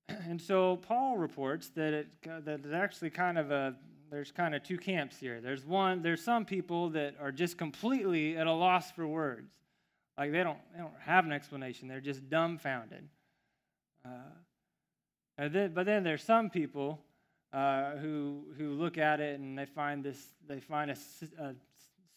[0.28, 3.74] And so Paul reports that it that it's actually kind of a
[4.10, 5.40] there's kind of two camps here.
[5.40, 9.50] There's one there's some people that are just completely at a loss for words,
[10.18, 11.88] like they don't they don't have an explanation.
[11.88, 13.08] They're just dumbfounded.
[14.04, 17.00] Uh, then, but then there's some people
[17.52, 20.96] uh, who, who look at it and they find, this, they find a,
[21.42, 21.54] a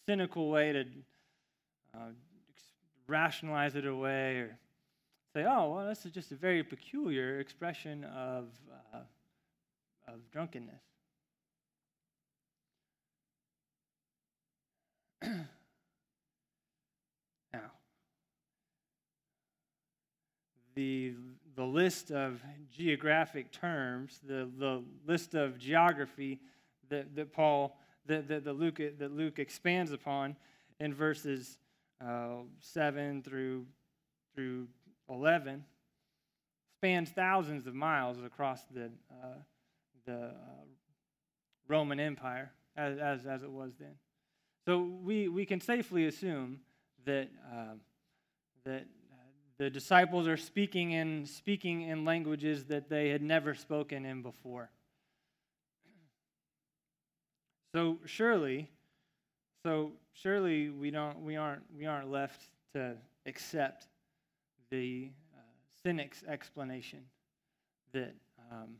[0.06, 0.84] cynical way to
[1.94, 2.10] uh,
[3.06, 4.58] rationalize it away or
[5.34, 8.46] say, oh, well, this is just a very peculiar expression of,
[8.92, 8.98] uh,
[10.06, 10.82] of drunkenness.
[17.52, 17.72] now,
[20.76, 21.14] the
[21.56, 26.40] the list of geographic terms, the, the list of geography
[26.88, 30.36] that, that Paul, that, that, that, Luke, that Luke expands upon
[30.80, 31.58] in verses
[32.04, 33.66] uh, 7 through,
[34.34, 34.66] through
[35.08, 35.64] 11,
[36.78, 39.38] spans thousands of miles across the, uh,
[40.06, 40.30] the uh,
[41.68, 43.94] Roman Empire as, as, as, it was then.
[44.66, 46.60] So we, we can safely assume
[47.06, 47.74] that, uh,
[48.64, 48.86] that
[49.58, 54.70] the disciples are speaking in speaking in languages that they had never spoken in before.
[57.74, 58.68] So surely,
[59.64, 62.42] so surely we don't we aren't we aren't left
[62.74, 63.86] to accept
[64.70, 65.40] the uh,
[65.82, 67.00] cynic's explanation
[67.92, 68.14] that
[68.50, 68.76] um,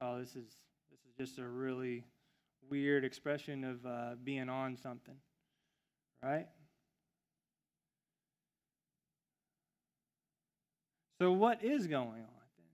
[0.00, 0.56] oh this is
[0.90, 2.04] this is just a really
[2.68, 5.16] weird expression of uh, being on something,
[6.22, 6.46] right?
[11.20, 12.66] So, what is going on then?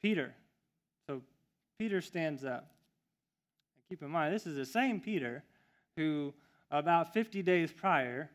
[0.00, 0.34] Peter.
[1.06, 1.20] So,
[1.78, 2.70] Peter stands up.
[3.88, 5.42] Keep in mind, this is the same Peter
[5.96, 6.32] who,
[6.70, 8.30] about 50 days prior,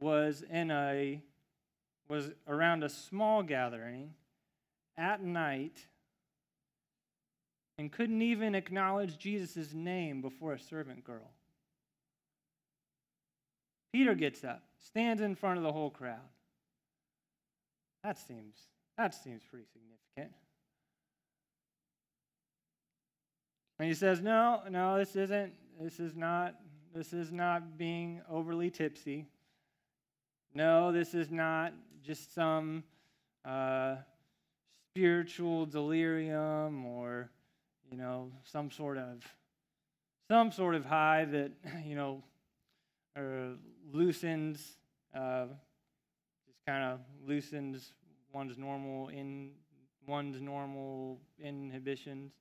[0.00, 1.20] was in a
[2.08, 4.14] was around a small gathering
[4.96, 5.86] at night
[7.76, 11.30] and couldn't even acknowledge Jesus' name before a servant girl.
[13.92, 16.18] Peter gets up, stands in front of the whole crowd.
[18.04, 18.56] That seems
[18.96, 20.34] that seems pretty significant.
[23.78, 26.54] And he says, "No, no, this isn't this is not
[26.94, 29.26] this is not being overly tipsy.
[30.54, 31.72] No, this is not
[32.02, 32.82] just some
[33.44, 33.96] uh,
[34.90, 37.30] spiritual delirium or
[37.90, 39.22] you know some sort of
[40.28, 41.52] some sort of high that
[41.84, 42.22] you know
[43.16, 43.54] or
[43.92, 44.76] loosens
[45.14, 45.46] uh,
[46.46, 47.92] just kind of loosens
[48.32, 49.50] one's normal in
[50.06, 52.32] one's normal inhibitions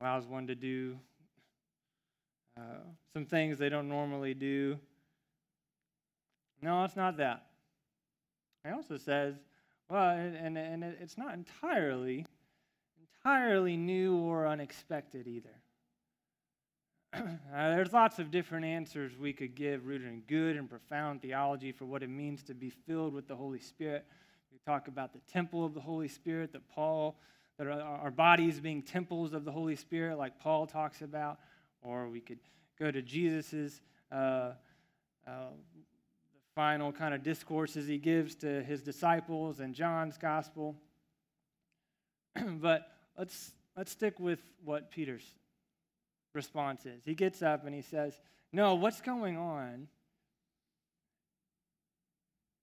[0.00, 0.98] or allows one to do
[2.56, 4.78] uh, some things they don't normally do.
[6.60, 7.46] No, it's not that.
[8.64, 9.34] He also says,
[9.88, 12.26] well, and, and it's not entirely,
[13.24, 15.61] entirely new or unexpected either.
[17.14, 21.70] uh, there's lots of different answers we could give rooted in good and profound theology
[21.70, 24.06] for what it means to be filled with the Holy Spirit.
[24.50, 27.18] We talk about the temple of the Holy Spirit that Paul,
[27.58, 31.38] that our, our bodies being temples of the Holy Spirit, like Paul talks about,
[31.82, 32.38] or we could
[32.78, 34.52] go to Jesus's uh,
[35.26, 35.50] uh,
[36.54, 40.76] final kind of discourses he gives to his disciples and John's gospel.
[42.46, 45.26] but let's let's stick with what Peter's
[46.34, 47.04] response is.
[47.04, 48.18] He gets up and he says,
[48.52, 49.88] No, what's going on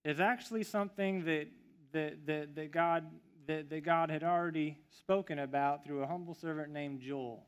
[0.04, 1.48] is actually something that,
[1.92, 3.04] that, that, that, God,
[3.46, 7.46] that, that God had already spoken about through a humble servant named Joel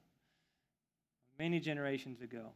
[1.39, 2.53] many generations ago.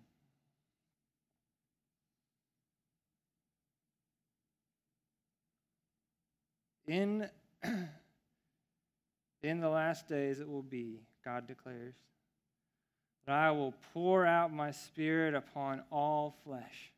[6.87, 7.29] In,
[9.43, 11.95] in the last days it will be, God declares,
[13.27, 16.93] that I will pour out my spirit upon all flesh.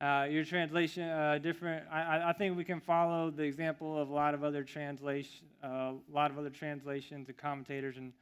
[0.00, 1.84] Uh, your translation, uh, different.
[1.92, 5.92] I, I think we can follow the example of a lot of other translation, uh,
[5.92, 8.14] a lot of other translations and commentators, and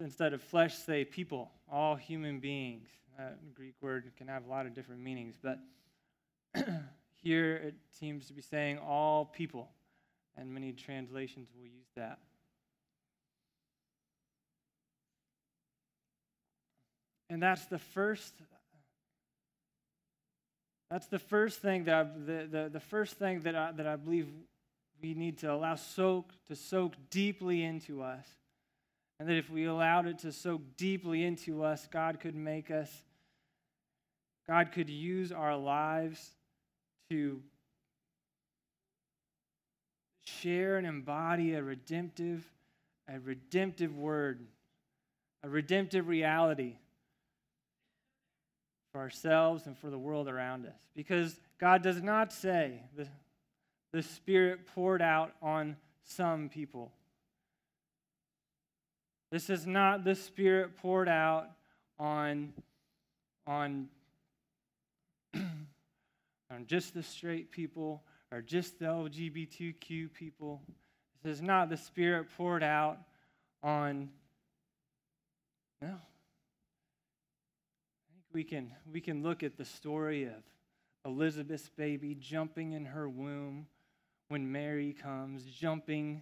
[0.00, 2.88] instead of flesh, say people, all human beings.
[3.16, 5.60] That Greek word can have a lot of different meanings, but
[7.22, 9.70] here it seems to be saying all people,
[10.36, 12.18] and many translations will use that.
[17.34, 18.32] And that's the first.
[20.88, 23.96] That's the first thing that I, the, the, the first thing that I, that I
[23.96, 24.28] believe
[25.02, 28.24] we need to allow soak to soak deeply into us.
[29.18, 33.02] And that if we allowed it to soak deeply into us, God could make us,
[34.46, 36.36] God could use our lives
[37.10, 37.42] to
[40.22, 42.48] share and embody a redemptive,
[43.12, 44.46] a redemptive word,
[45.42, 46.76] a redemptive reality
[48.94, 50.78] for ourselves and for the world around us.
[50.94, 53.08] Because God does not say the,
[53.92, 56.92] the Spirit poured out on some people.
[59.32, 61.48] This is not the Spirit poured out
[61.98, 62.52] on,
[63.48, 63.88] on,
[65.34, 70.62] on just the straight people or just the LGBTQ people.
[71.24, 72.98] This is not the Spirit poured out
[73.60, 74.10] on,
[75.82, 75.96] no,
[78.34, 80.42] we can, we can look at the story of
[81.06, 83.66] Elizabeth's baby jumping in her womb
[84.28, 86.20] when Mary comes, jumping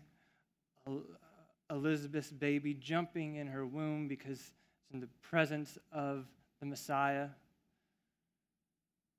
[1.71, 4.51] Elizabeth's baby, jumping in her womb because it's
[4.93, 6.27] in the presence of
[6.61, 7.29] the Messiah.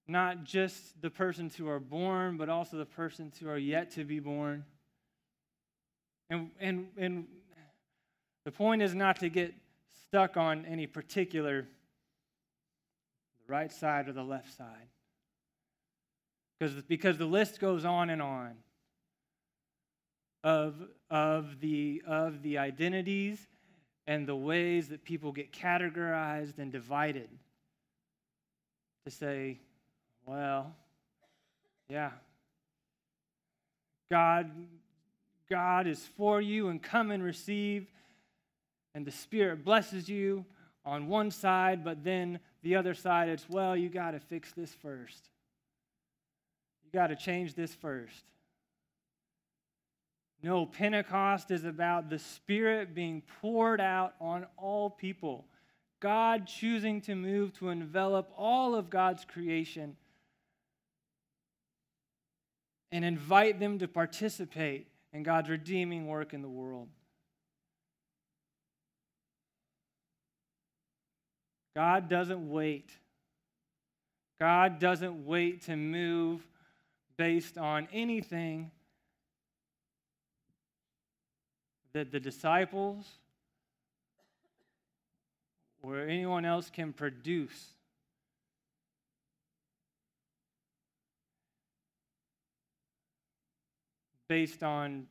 [0.07, 4.03] Not just the persons who are born, but also the persons who are yet to
[4.03, 4.65] be born.
[6.29, 7.25] And, and, and
[8.45, 9.55] the point is not to get
[10.07, 11.67] stuck on any particular
[13.45, 14.87] the right side or the left side.
[16.59, 18.53] Because, because the list goes on and on
[20.43, 20.75] of,
[21.09, 23.47] of, the, of the identities
[24.07, 27.29] and the ways that people get categorized and divided.
[29.05, 29.59] To say,
[30.25, 30.73] well,
[31.89, 32.11] yeah,
[34.09, 34.49] God,
[35.49, 37.87] God is for you and come and receive
[38.95, 40.45] and the Spirit blesses you
[40.85, 44.73] on one side, but then the other side, it's, well, you got to fix this
[44.73, 45.29] first.
[46.83, 48.23] You got to change this first.
[50.41, 55.45] No, Pentecost is about the Spirit being poured out on all people.
[55.99, 59.95] God choosing to move to envelop all of God's creation
[62.91, 66.89] and invite them to participate in God's redeeming work in the world.
[71.75, 72.91] God doesn't wait.
[74.39, 76.45] God doesn't wait to move
[77.17, 78.71] based on anything
[81.93, 83.05] that the disciples
[85.81, 87.67] or anyone else can produce.
[94.27, 95.05] Based on,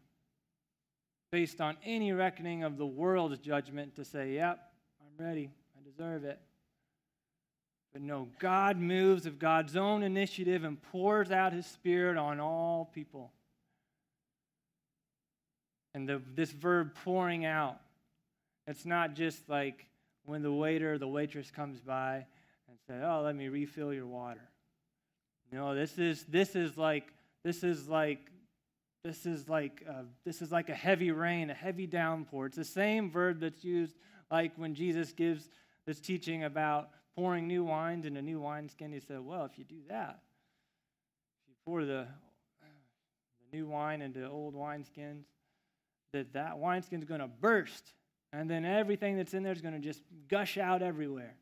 [1.31, 6.25] based on any reckoning of the world's judgment to say, yep, I'm ready, I deserve
[6.25, 6.41] it.
[7.93, 12.91] But no, God moves of God's own initiative and pours out his Spirit on all
[12.95, 13.33] people.
[15.95, 17.79] And the, this verb pouring out,
[18.67, 19.87] it's not just like
[20.25, 22.25] when the waiter the waitress comes by
[22.69, 24.49] and say, "Oh, let me refill your water."
[25.51, 27.13] No, this is this is like
[27.45, 28.31] this is like
[29.05, 32.47] this is like uh, this is like a heavy rain, a heavy downpour.
[32.47, 33.95] It's the same verb that's used
[34.31, 35.51] like when Jesus gives
[35.87, 38.93] this teaching about pouring new wines into new wineskin.
[38.93, 40.21] He said, "Well, if you do that,
[41.43, 42.07] if you pour the
[42.61, 45.25] the new wine into old wineskins,
[46.13, 47.93] that that wineskin's going to burst
[48.33, 51.35] and then everything that's in there is going to just gush out everywhere.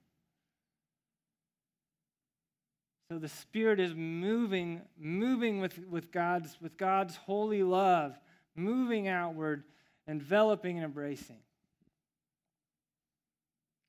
[3.08, 8.18] So the Spirit is moving, moving with, with, God's, with God's holy love,
[8.56, 9.64] moving outward,
[10.06, 11.38] enveloping and embracing.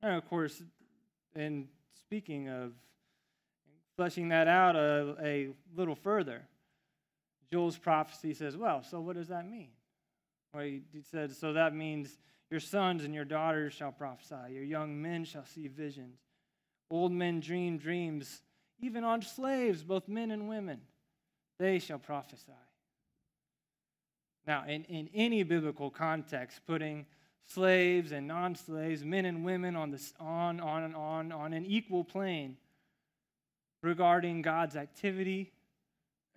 [0.02, 0.62] And of course,
[1.36, 1.68] in
[2.00, 2.74] speaking of
[3.96, 6.44] fleshing that out a, a little further,
[7.52, 9.70] Joel's prophecy says, well, so what does that mean?
[10.54, 12.18] Well, he said, so that means
[12.50, 14.54] your sons and your daughters shall prophesy.
[14.54, 16.20] Your young men shall see visions.
[16.90, 18.42] Old men dream dreams,
[18.80, 20.82] even on slaves, both men and women.
[21.60, 22.52] They shall prophesy.
[24.46, 27.06] Now, in, in any biblical context, putting
[27.48, 31.66] slaves and non slaves, men and women on, this, on, on, and on, on an
[31.66, 32.58] equal plane
[33.82, 35.52] regarding God's activity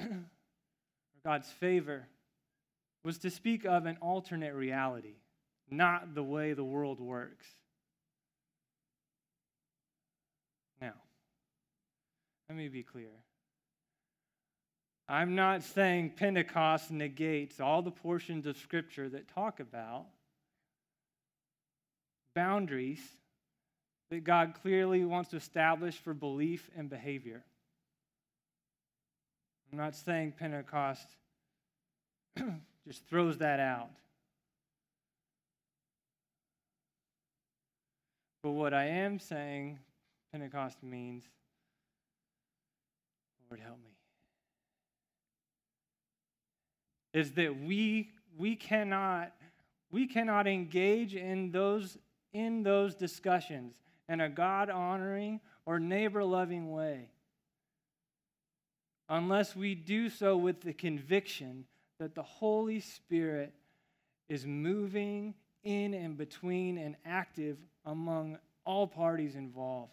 [1.25, 2.07] God's favor
[3.05, 5.15] was to speak of an alternate reality
[5.71, 7.47] not the way the world works.
[10.81, 10.93] Now,
[12.49, 13.11] let me be clear.
[15.09, 20.07] I'm not saying Pentecost negates all the portions of Scripture that talk about
[22.35, 23.01] boundaries
[24.11, 27.43] that God clearly wants to establish for belief and behavior.
[29.73, 31.09] I'm not saying Pentecost
[32.87, 33.91] just throws that out.
[38.43, 39.79] But what I am saying,
[40.31, 41.25] Pentecost means,
[43.49, 43.91] Lord, help me,
[47.15, 49.33] is that we we cannot
[49.91, 51.97] we cannot engage in those
[52.35, 53.75] in those discussions
[54.09, 57.09] in a God honoring or neighbor loving way
[59.09, 61.65] unless we do so with the conviction
[61.99, 63.53] that the Holy Spirit
[64.29, 69.93] is moving in and between and active among all parties involved.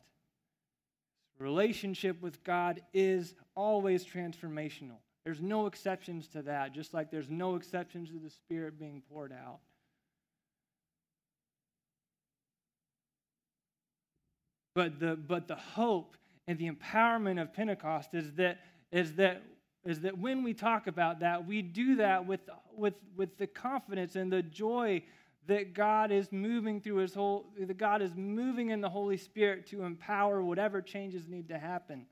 [1.38, 4.98] Relationship with God is always transformational.
[5.24, 9.32] There's no exceptions to that, just like there's no exceptions to the Spirit being poured
[9.32, 9.60] out.
[14.74, 16.16] But the, but the hope
[16.48, 18.60] and the empowerment of Pentecost is that,
[18.92, 19.44] is that,
[19.84, 22.42] is that when we talk about that, we do that with,
[22.76, 25.04] with, with the confidence and the joy
[25.48, 29.68] that God is moving through his whole, that God is moving in the Holy Spirit
[29.68, 32.06] to empower whatever changes need to happen.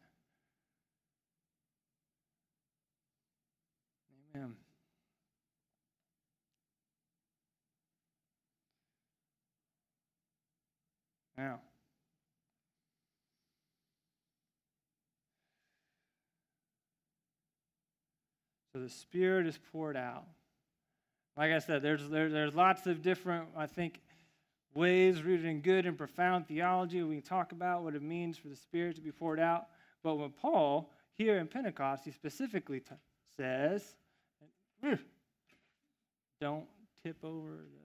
[4.36, 4.55] Amen.
[11.38, 11.62] Now,
[18.74, 20.26] So the Spirit is poured out.
[21.36, 24.01] Like I said, there's, there, there's lots of different, I think,
[24.74, 27.01] ways rooted in good and profound theology.
[27.01, 29.67] We can talk about what it means for the Spirit to be poured out.
[30.03, 32.95] But when Paul, here in Pentecost, he specifically t-
[33.36, 33.95] says,
[36.41, 36.65] don't
[37.03, 37.80] tip over the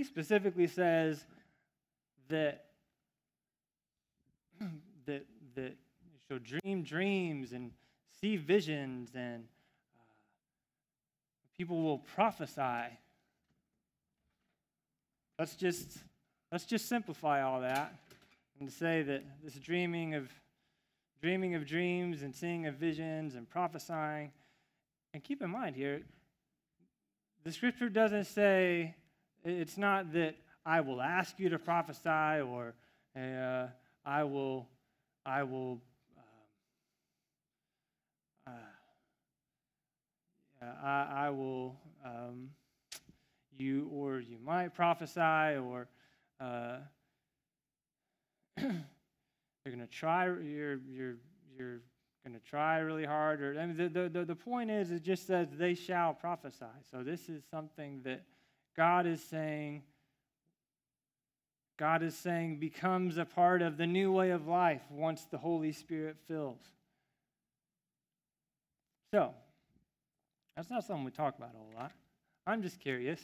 [0.00, 1.26] he specifically says
[2.28, 2.69] that
[5.10, 5.76] that that
[6.28, 7.72] shall dream dreams and
[8.20, 9.44] see visions and
[9.96, 10.02] uh,
[11.58, 12.96] people will prophesy.
[15.38, 15.98] Let's just
[16.52, 17.94] let's just simplify all that
[18.58, 20.28] and to say that this dreaming of
[21.20, 24.30] dreaming of dreams and seeing of visions and prophesying
[25.12, 26.02] and keep in mind here
[27.44, 28.94] the scripture doesn't say
[29.44, 30.34] it's not that
[30.64, 32.74] I will ask you to prophesy or
[33.16, 33.66] uh,
[34.04, 34.66] I will
[35.24, 35.80] I will
[38.46, 38.54] um,
[40.62, 42.50] uh, I, I, will um,
[43.56, 45.88] you or you might prophesy or
[46.40, 46.78] uh,
[48.58, 48.72] you're
[49.64, 51.16] going to try you're you're
[51.56, 51.80] you're
[52.32, 55.48] to try really hard or I mean, the, the, the point is it just says
[55.56, 56.64] they shall prophesy.
[56.90, 58.22] So this is something that
[58.76, 59.82] god is saying
[61.80, 65.72] god is saying becomes a part of the new way of life once the holy
[65.72, 66.60] spirit fills
[69.12, 69.34] so
[70.56, 71.90] that's not something we talk about a whole lot
[72.46, 73.20] i'm just curious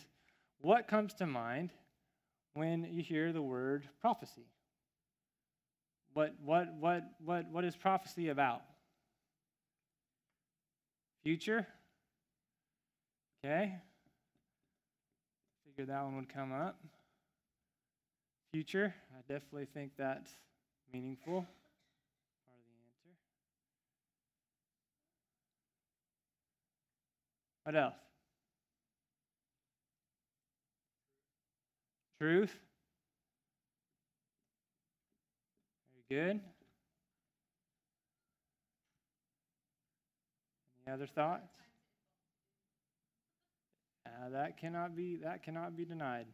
[0.60, 1.70] what comes to mind
[2.54, 4.48] when you hear the word prophecy
[6.14, 8.62] what what what what what is prophecy about
[11.26, 11.66] Future?
[13.44, 13.74] Okay.
[15.64, 16.78] Figured that one would come up.
[18.56, 18.94] Future?
[19.12, 20.30] I definitely think that's
[20.90, 21.40] meaningful.
[21.42, 21.44] Part
[22.56, 23.12] of the answer.
[27.64, 28.00] What else?
[32.18, 32.56] Truth?
[36.08, 36.40] Very good.
[40.86, 41.52] Any other thoughts?
[44.06, 46.24] Uh, that cannot be that cannot be denied.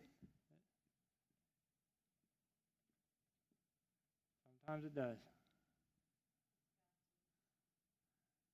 [4.72, 5.18] Sometimes it does.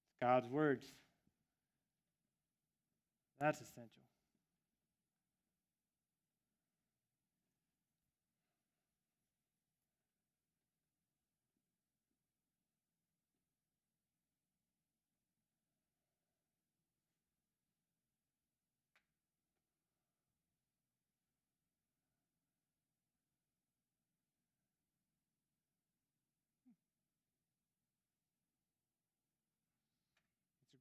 [0.07, 0.85] It's God's words.
[3.39, 4.08] That's essential.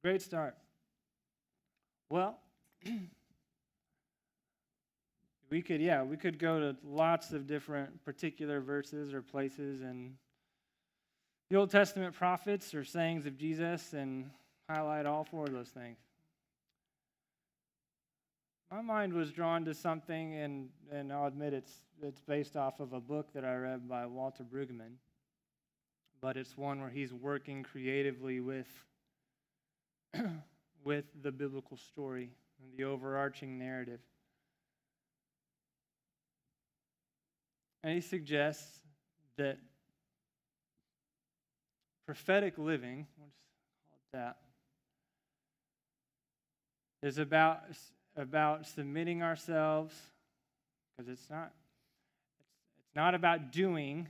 [0.08, 0.56] Great start.
[2.08, 2.38] Well,
[5.50, 10.14] we could, yeah, we could go to lots of different particular verses or places and
[11.50, 14.30] the Old Testament prophets or sayings of Jesus and
[14.70, 15.98] highlight all four of those things.
[18.70, 22.94] My mind was drawn to something, and, and I'll admit it's, it's based off of
[22.94, 24.94] a book that I read by Walter Brueggemann,
[26.22, 28.68] but it's one where he's working creatively with
[30.84, 32.30] with the biblical story
[32.62, 34.00] and the overarching narrative.
[37.82, 38.80] And he suggests
[39.36, 39.58] that
[42.06, 43.48] prophetic living, we'll just
[43.88, 44.36] call it that,
[47.06, 47.60] is about,
[48.16, 49.94] about submitting ourselves,
[50.96, 51.52] because it's not,
[52.40, 52.48] it's,
[52.78, 54.08] it's not about doing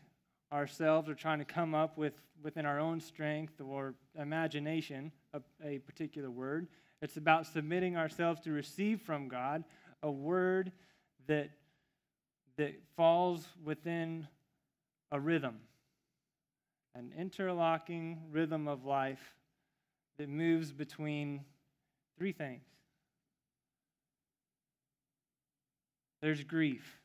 [0.53, 5.79] ourselves or trying to come up with within our own strength or imagination a, a
[5.79, 6.69] particular word.
[7.01, 9.65] It's about submitting ourselves to receive from God
[10.03, 10.73] a word
[11.27, 11.51] that,
[12.57, 14.27] that falls within
[15.13, 15.59] a rhythm,
[16.95, 19.35] an interlocking rhythm of life
[20.19, 21.45] that moves between
[22.19, 22.63] three things
[26.21, 26.99] there's grief.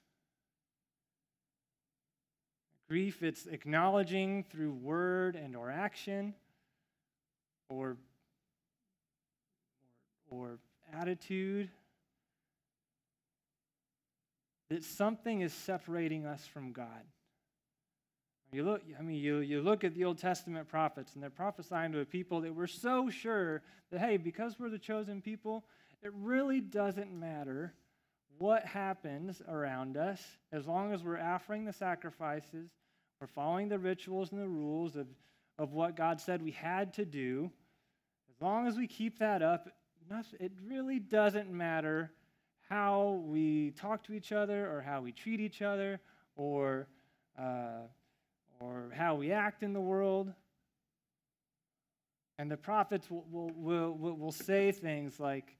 [2.89, 6.33] Grief, it's acknowledging through word and or action
[7.69, 7.97] or
[10.33, 10.59] or
[10.93, 11.69] attitude
[14.69, 16.87] that something is separating us from God.
[18.51, 21.91] You look, I mean, you, you look at the Old Testament prophets, and they're prophesying
[21.93, 25.65] to a people that were so sure that, hey, because we're the chosen people,
[26.03, 27.73] it really doesn't matter
[28.37, 30.21] what happens around us
[30.51, 32.69] as long as we're offering the sacrifices,
[33.19, 35.07] we're following the rituals and the rules of,
[35.57, 37.49] of what God said we had to do.
[38.29, 39.69] As long as we keep that up,
[40.39, 42.11] it really doesn't matter
[42.69, 45.99] how we talk to each other or how we treat each other
[46.35, 46.87] or,
[47.37, 47.87] uh,
[48.59, 50.33] or how we act in the world.
[52.39, 53.25] And the prophets will,
[53.55, 55.55] will, will, will say things like,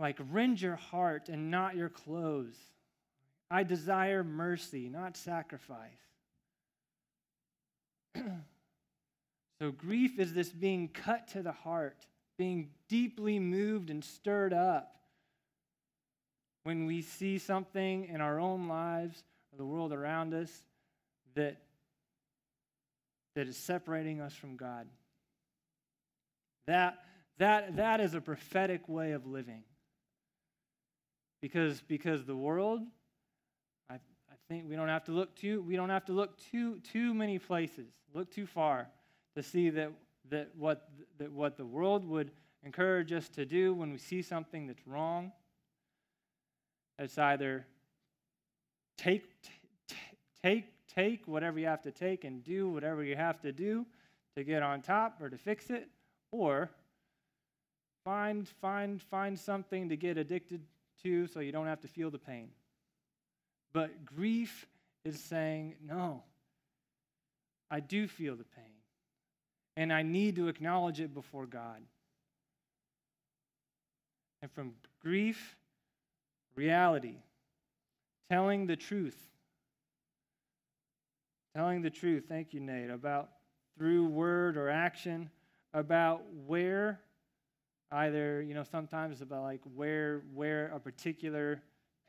[0.00, 2.56] like, rend your heart and not your clothes.
[3.50, 5.90] I desire mercy, not sacrifice.
[9.60, 12.06] so, grief is this being cut to the heart,
[12.38, 14.96] being deeply moved and stirred up
[16.64, 19.22] when we see something in our own lives
[19.52, 20.50] or the world around us
[21.34, 21.56] that,
[23.34, 24.86] that is separating us from God.
[26.66, 26.98] That,
[27.38, 29.64] that, that is a prophetic way of living.
[31.40, 32.82] Because, because the world,
[33.90, 36.78] I, I think we don't have to look too, we don't have to look too,
[36.92, 38.86] too many places, look too far
[39.34, 39.90] to see that,
[40.30, 42.30] that, what, that what the world would
[42.64, 45.32] encourage us to do when we see something that's wrong
[46.98, 47.66] it's either
[48.96, 49.24] take,
[49.88, 49.96] t-
[50.42, 50.64] take,
[50.94, 53.86] take whatever you have to take and do whatever you have to do
[54.36, 55.88] to get on top or to fix it,
[56.30, 56.70] or
[58.04, 60.62] find, find, find something to get addicted
[61.02, 62.48] to so you don't have to feel the pain.
[63.72, 64.66] But grief
[65.04, 66.22] is saying, no,
[67.70, 68.71] I do feel the pain.
[69.76, 71.82] And I need to acknowledge it before God.
[74.42, 75.56] And from grief
[76.54, 77.16] reality,
[78.30, 79.16] telling the truth.
[81.54, 83.30] Telling the truth, thank you, Nate, about
[83.76, 85.30] through word or action,
[85.74, 87.00] about where
[87.90, 91.62] either, you know, sometimes about like where where a particular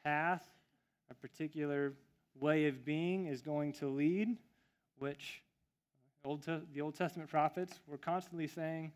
[0.04, 0.44] path,
[1.12, 1.94] a particular
[2.40, 4.38] way of being is going to lead,
[4.98, 5.42] which
[6.26, 6.44] Old
[6.74, 8.92] the Old Testament prophets were constantly saying,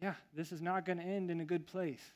[0.00, 2.12] yeah, this is not going to end in a good place.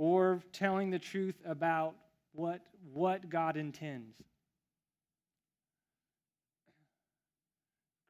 [0.00, 1.94] or telling the truth about
[2.32, 2.62] what,
[2.94, 4.16] what God intends.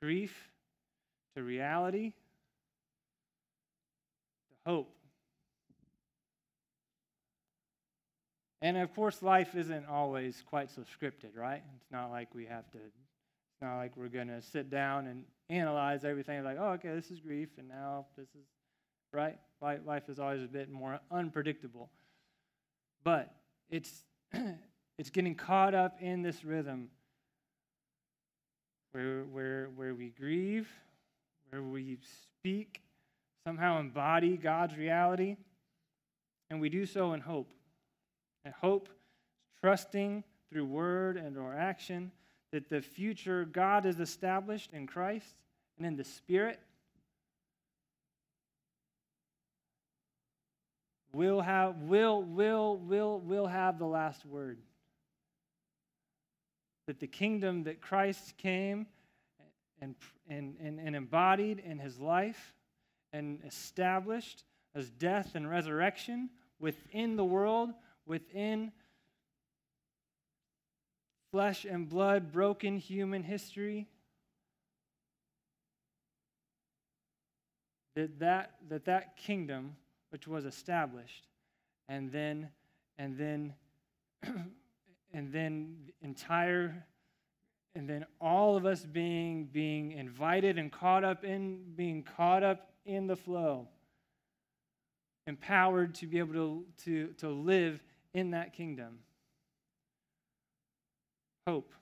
[0.00, 0.48] Grief
[1.34, 2.12] to reality
[4.50, 4.94] to hope.
[8.62, 11.62] And of course, life isn't always quite so scripted, right?
[11.76, 15.24] It's not like we have to, it's not like we're going to sit down and
[15.48, 18.46] analyze everything like, oh, okay, this is grief, and now this is
[19.12, 19.38] right?
[19.60, 21.90] Life is always a bit more unpredictable.
[23.04, 23.34] But
[23.68, 24.04] it's,
[24.98, 26.88] it's getting caught up in this rhythm
[28.92, 30.68] where, where, where we grieve,
[31.50, 31.98] where we
[32.38, 32.82] speak,
[33.46, 35.36] somehow embody God's reality,
[36.50, 37.52] and we do so in hope.
[38.44, 38.88] And hope,
[39.60, 42.10] trusting through word and or action
[42.52, 45.36] that the future God has established in Christ
[45.76, 46.60] and in the Spirit
[51.12, 54.58] will have will will will will have the last word.
[56.86, 58.86] That the kingdom that christ came
[59.80, 59.94] and,
[60.28, 62.54] and, and, and embodied in his life
[63.12, 67.70] and established as death and resurrection within the world
[68.10, 68.72] within
[71.30, 73.86] flesh and blood broken human history
[77.94, 79.76] that that, that, that kingdom
[80.10, 81.28] which was established,
[81.88, 82.48] and then
[82.98, 83.54] and then
[85.12, 86.84] and then entire
[87.76, 92.72] and then all of us being being invited and caught up in being caught up
[92.84, 93.68] in the flow
[95.28, 97.80] empowered to be able to to, to live
[98.14, 98.98] in that kingdom
[101.46, 101.72] hope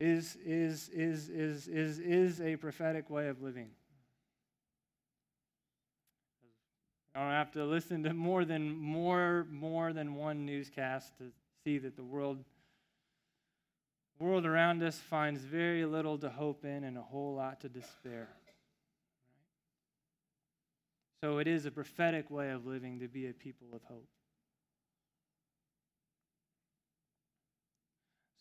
[0.00, 3.68] is is is is is is a prophetic way of living
[7.14, 11.32] I don't have to listen to more than more more than one newscast to
[11.64, 12.44] see that the world
[14.20, 18.28] world around us finds very little to hope in and a whole lot to despair.
[21.22, 24.06] So it is a prophetic way of living to be a people of hope.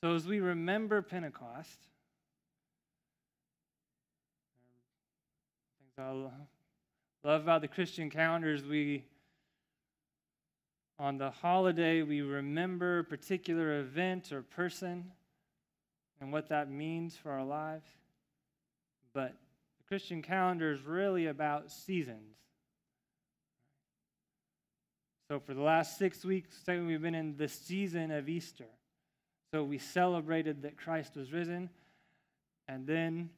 [0.03, 1.87] So as we remember Pentecost,
[4.61, 4.67] um,
[5.79, 6.31] things I'll
[7.23, 9.05] love about the Christian calendars, we
[10.99, 15.11] on the holiday we remember a particular event or person
[16.21, 17.87] and what that means for our lives.
[19.13, 19.35] But
[19.79, 22.35] the Christian calendar is really about seasons.
[25.29, 28.67] So for the last six weeks, we've been in the season of Easter.
[29.51, 31.69] So we celebrated that Christ was risen,
[32.67, 33.29] and then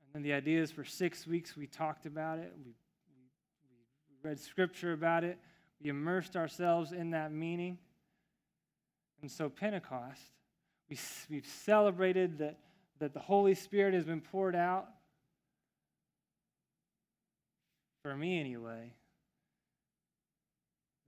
[0.00, 2.52] and then the idea is for six weeks we talked about it.
[2.64, 5.38] We, we, we read scripture about it.
[5.82, 7.78] We immersed ourselves in that meaning.
[9.20, 10.22] And so, Pentecost,
[10.88, 10.96] we,
[11.28, 12.58] we've celebrated that,
[13.00, 14.88] that the Holy Spirit has been poured out.
[18.08, 18.90] for me anyway,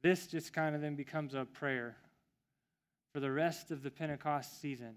[0.02, 1.96] this just kind of then becomes a prayer
[3.12, 4.94] for the rest of the Pentecost season.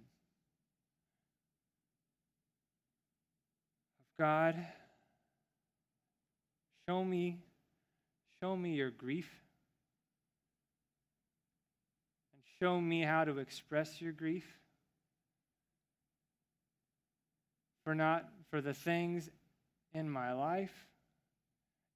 [4.19, 4.55] God,
[6.87, 7.39] show me,
[8.39, 9.29] show me your grief.
[12.33, 14.45] And show me how to express your grief.
[17.83, 19.29] For not for the things
[19.93, 20.85] in my life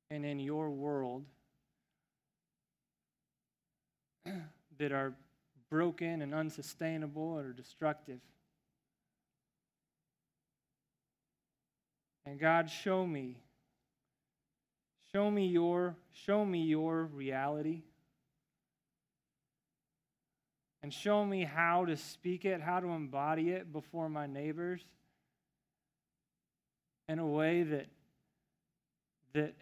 [0.10, 1.24] and in your world
[4.78, 5.13] that are
[5.69, 8.19] broken and unsustainable or destructive.
[12.25, 13.38] And God, show me.
[15.13, 17.84] Show me your show me your reality.
[20.84, 24.82] And show me how to speak it, how to embody it before my neighbors
[27.09, 27.88] in a way that
[29.34, 29.55] that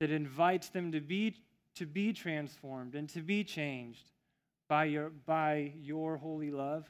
[0.00, 1.36] that invites them to be
[1.76, 4.10] to be transformed and to be changed
[4.68, 6.88] by your by your holy love.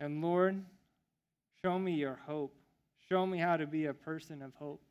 [0.00, 0.64] And lord
[1.64, 2.54] show me your hope.
[3.08, 4.82] Show me how to be a person of hope.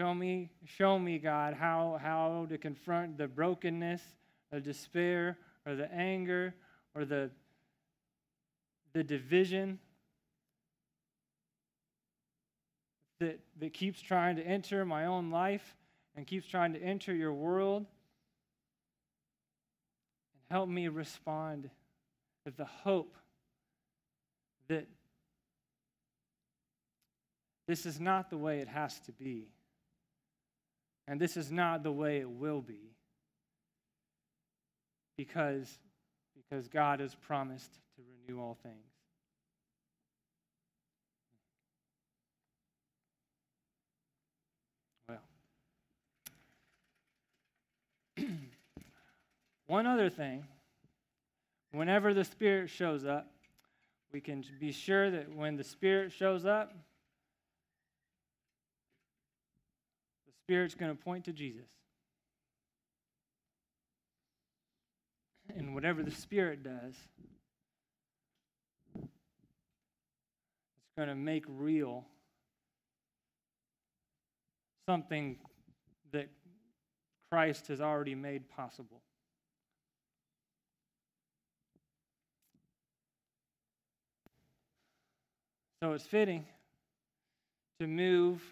[0.00, 4.02] Show me, show me, God, how, how to confront the brokenness,
[4.50, 6.52] the despair, or the anger,
[6.96, 7.30] or the,
[8.94, 9.78] the division
[13.20, 15.76] that, that keeps trying to enter my own life
[16.16, 17.86] and keeps trying to enter your world.
[20.32, 21.68] And help me respond
[22.44, 23.16] with the hope
[24.68, 24.86] that
[27.66, 29.48] this is not the way it has to be.
[31.08, 32.92] And this is not the way it will be.
[35.16, 35.78] Because,
[36.34, 38.74] because God has promised to renew all things.
[45.08, 45.20] Well,
[49.66, 50.44] one other thing
[51.74, 53.30] whenever the Spirit shows up,
[54.12, 56.72] we can be sure that when the Spirit shows up,
[60.26, 61.68] the Spirit's going to point to Jesus.
[65.56, 66.94] And whatever the Spirit does,
[70.96, 72.04] going to make real
[74.88, 75.36] something
[76.12, 76.28] that
[77.30, 79.00] Christ has already made possible.
[85.82, 86.46] So it's fitting
[87.80, 88.42] to move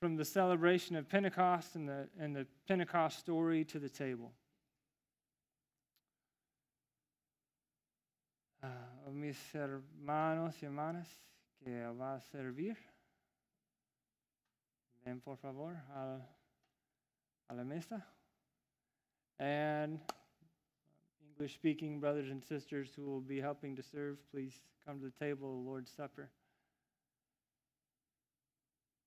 [0.00, 4.32] from the celebration of Pentecost and the, and the Pentecost story to the table.
[8.62, 11.08] Uh, mis hermanos y hermanas
[11.58, 12.76] que va a servir,
[15.04, 16.20] ven por favor a,
[17.48, 18.06] a la mesa.
[19.40, 19.98] And
[21.32, 24.54] English speaking brothers and sisters who will be helping to serve, please
[24.86, 26.30] come to the table of the Lord's Supper.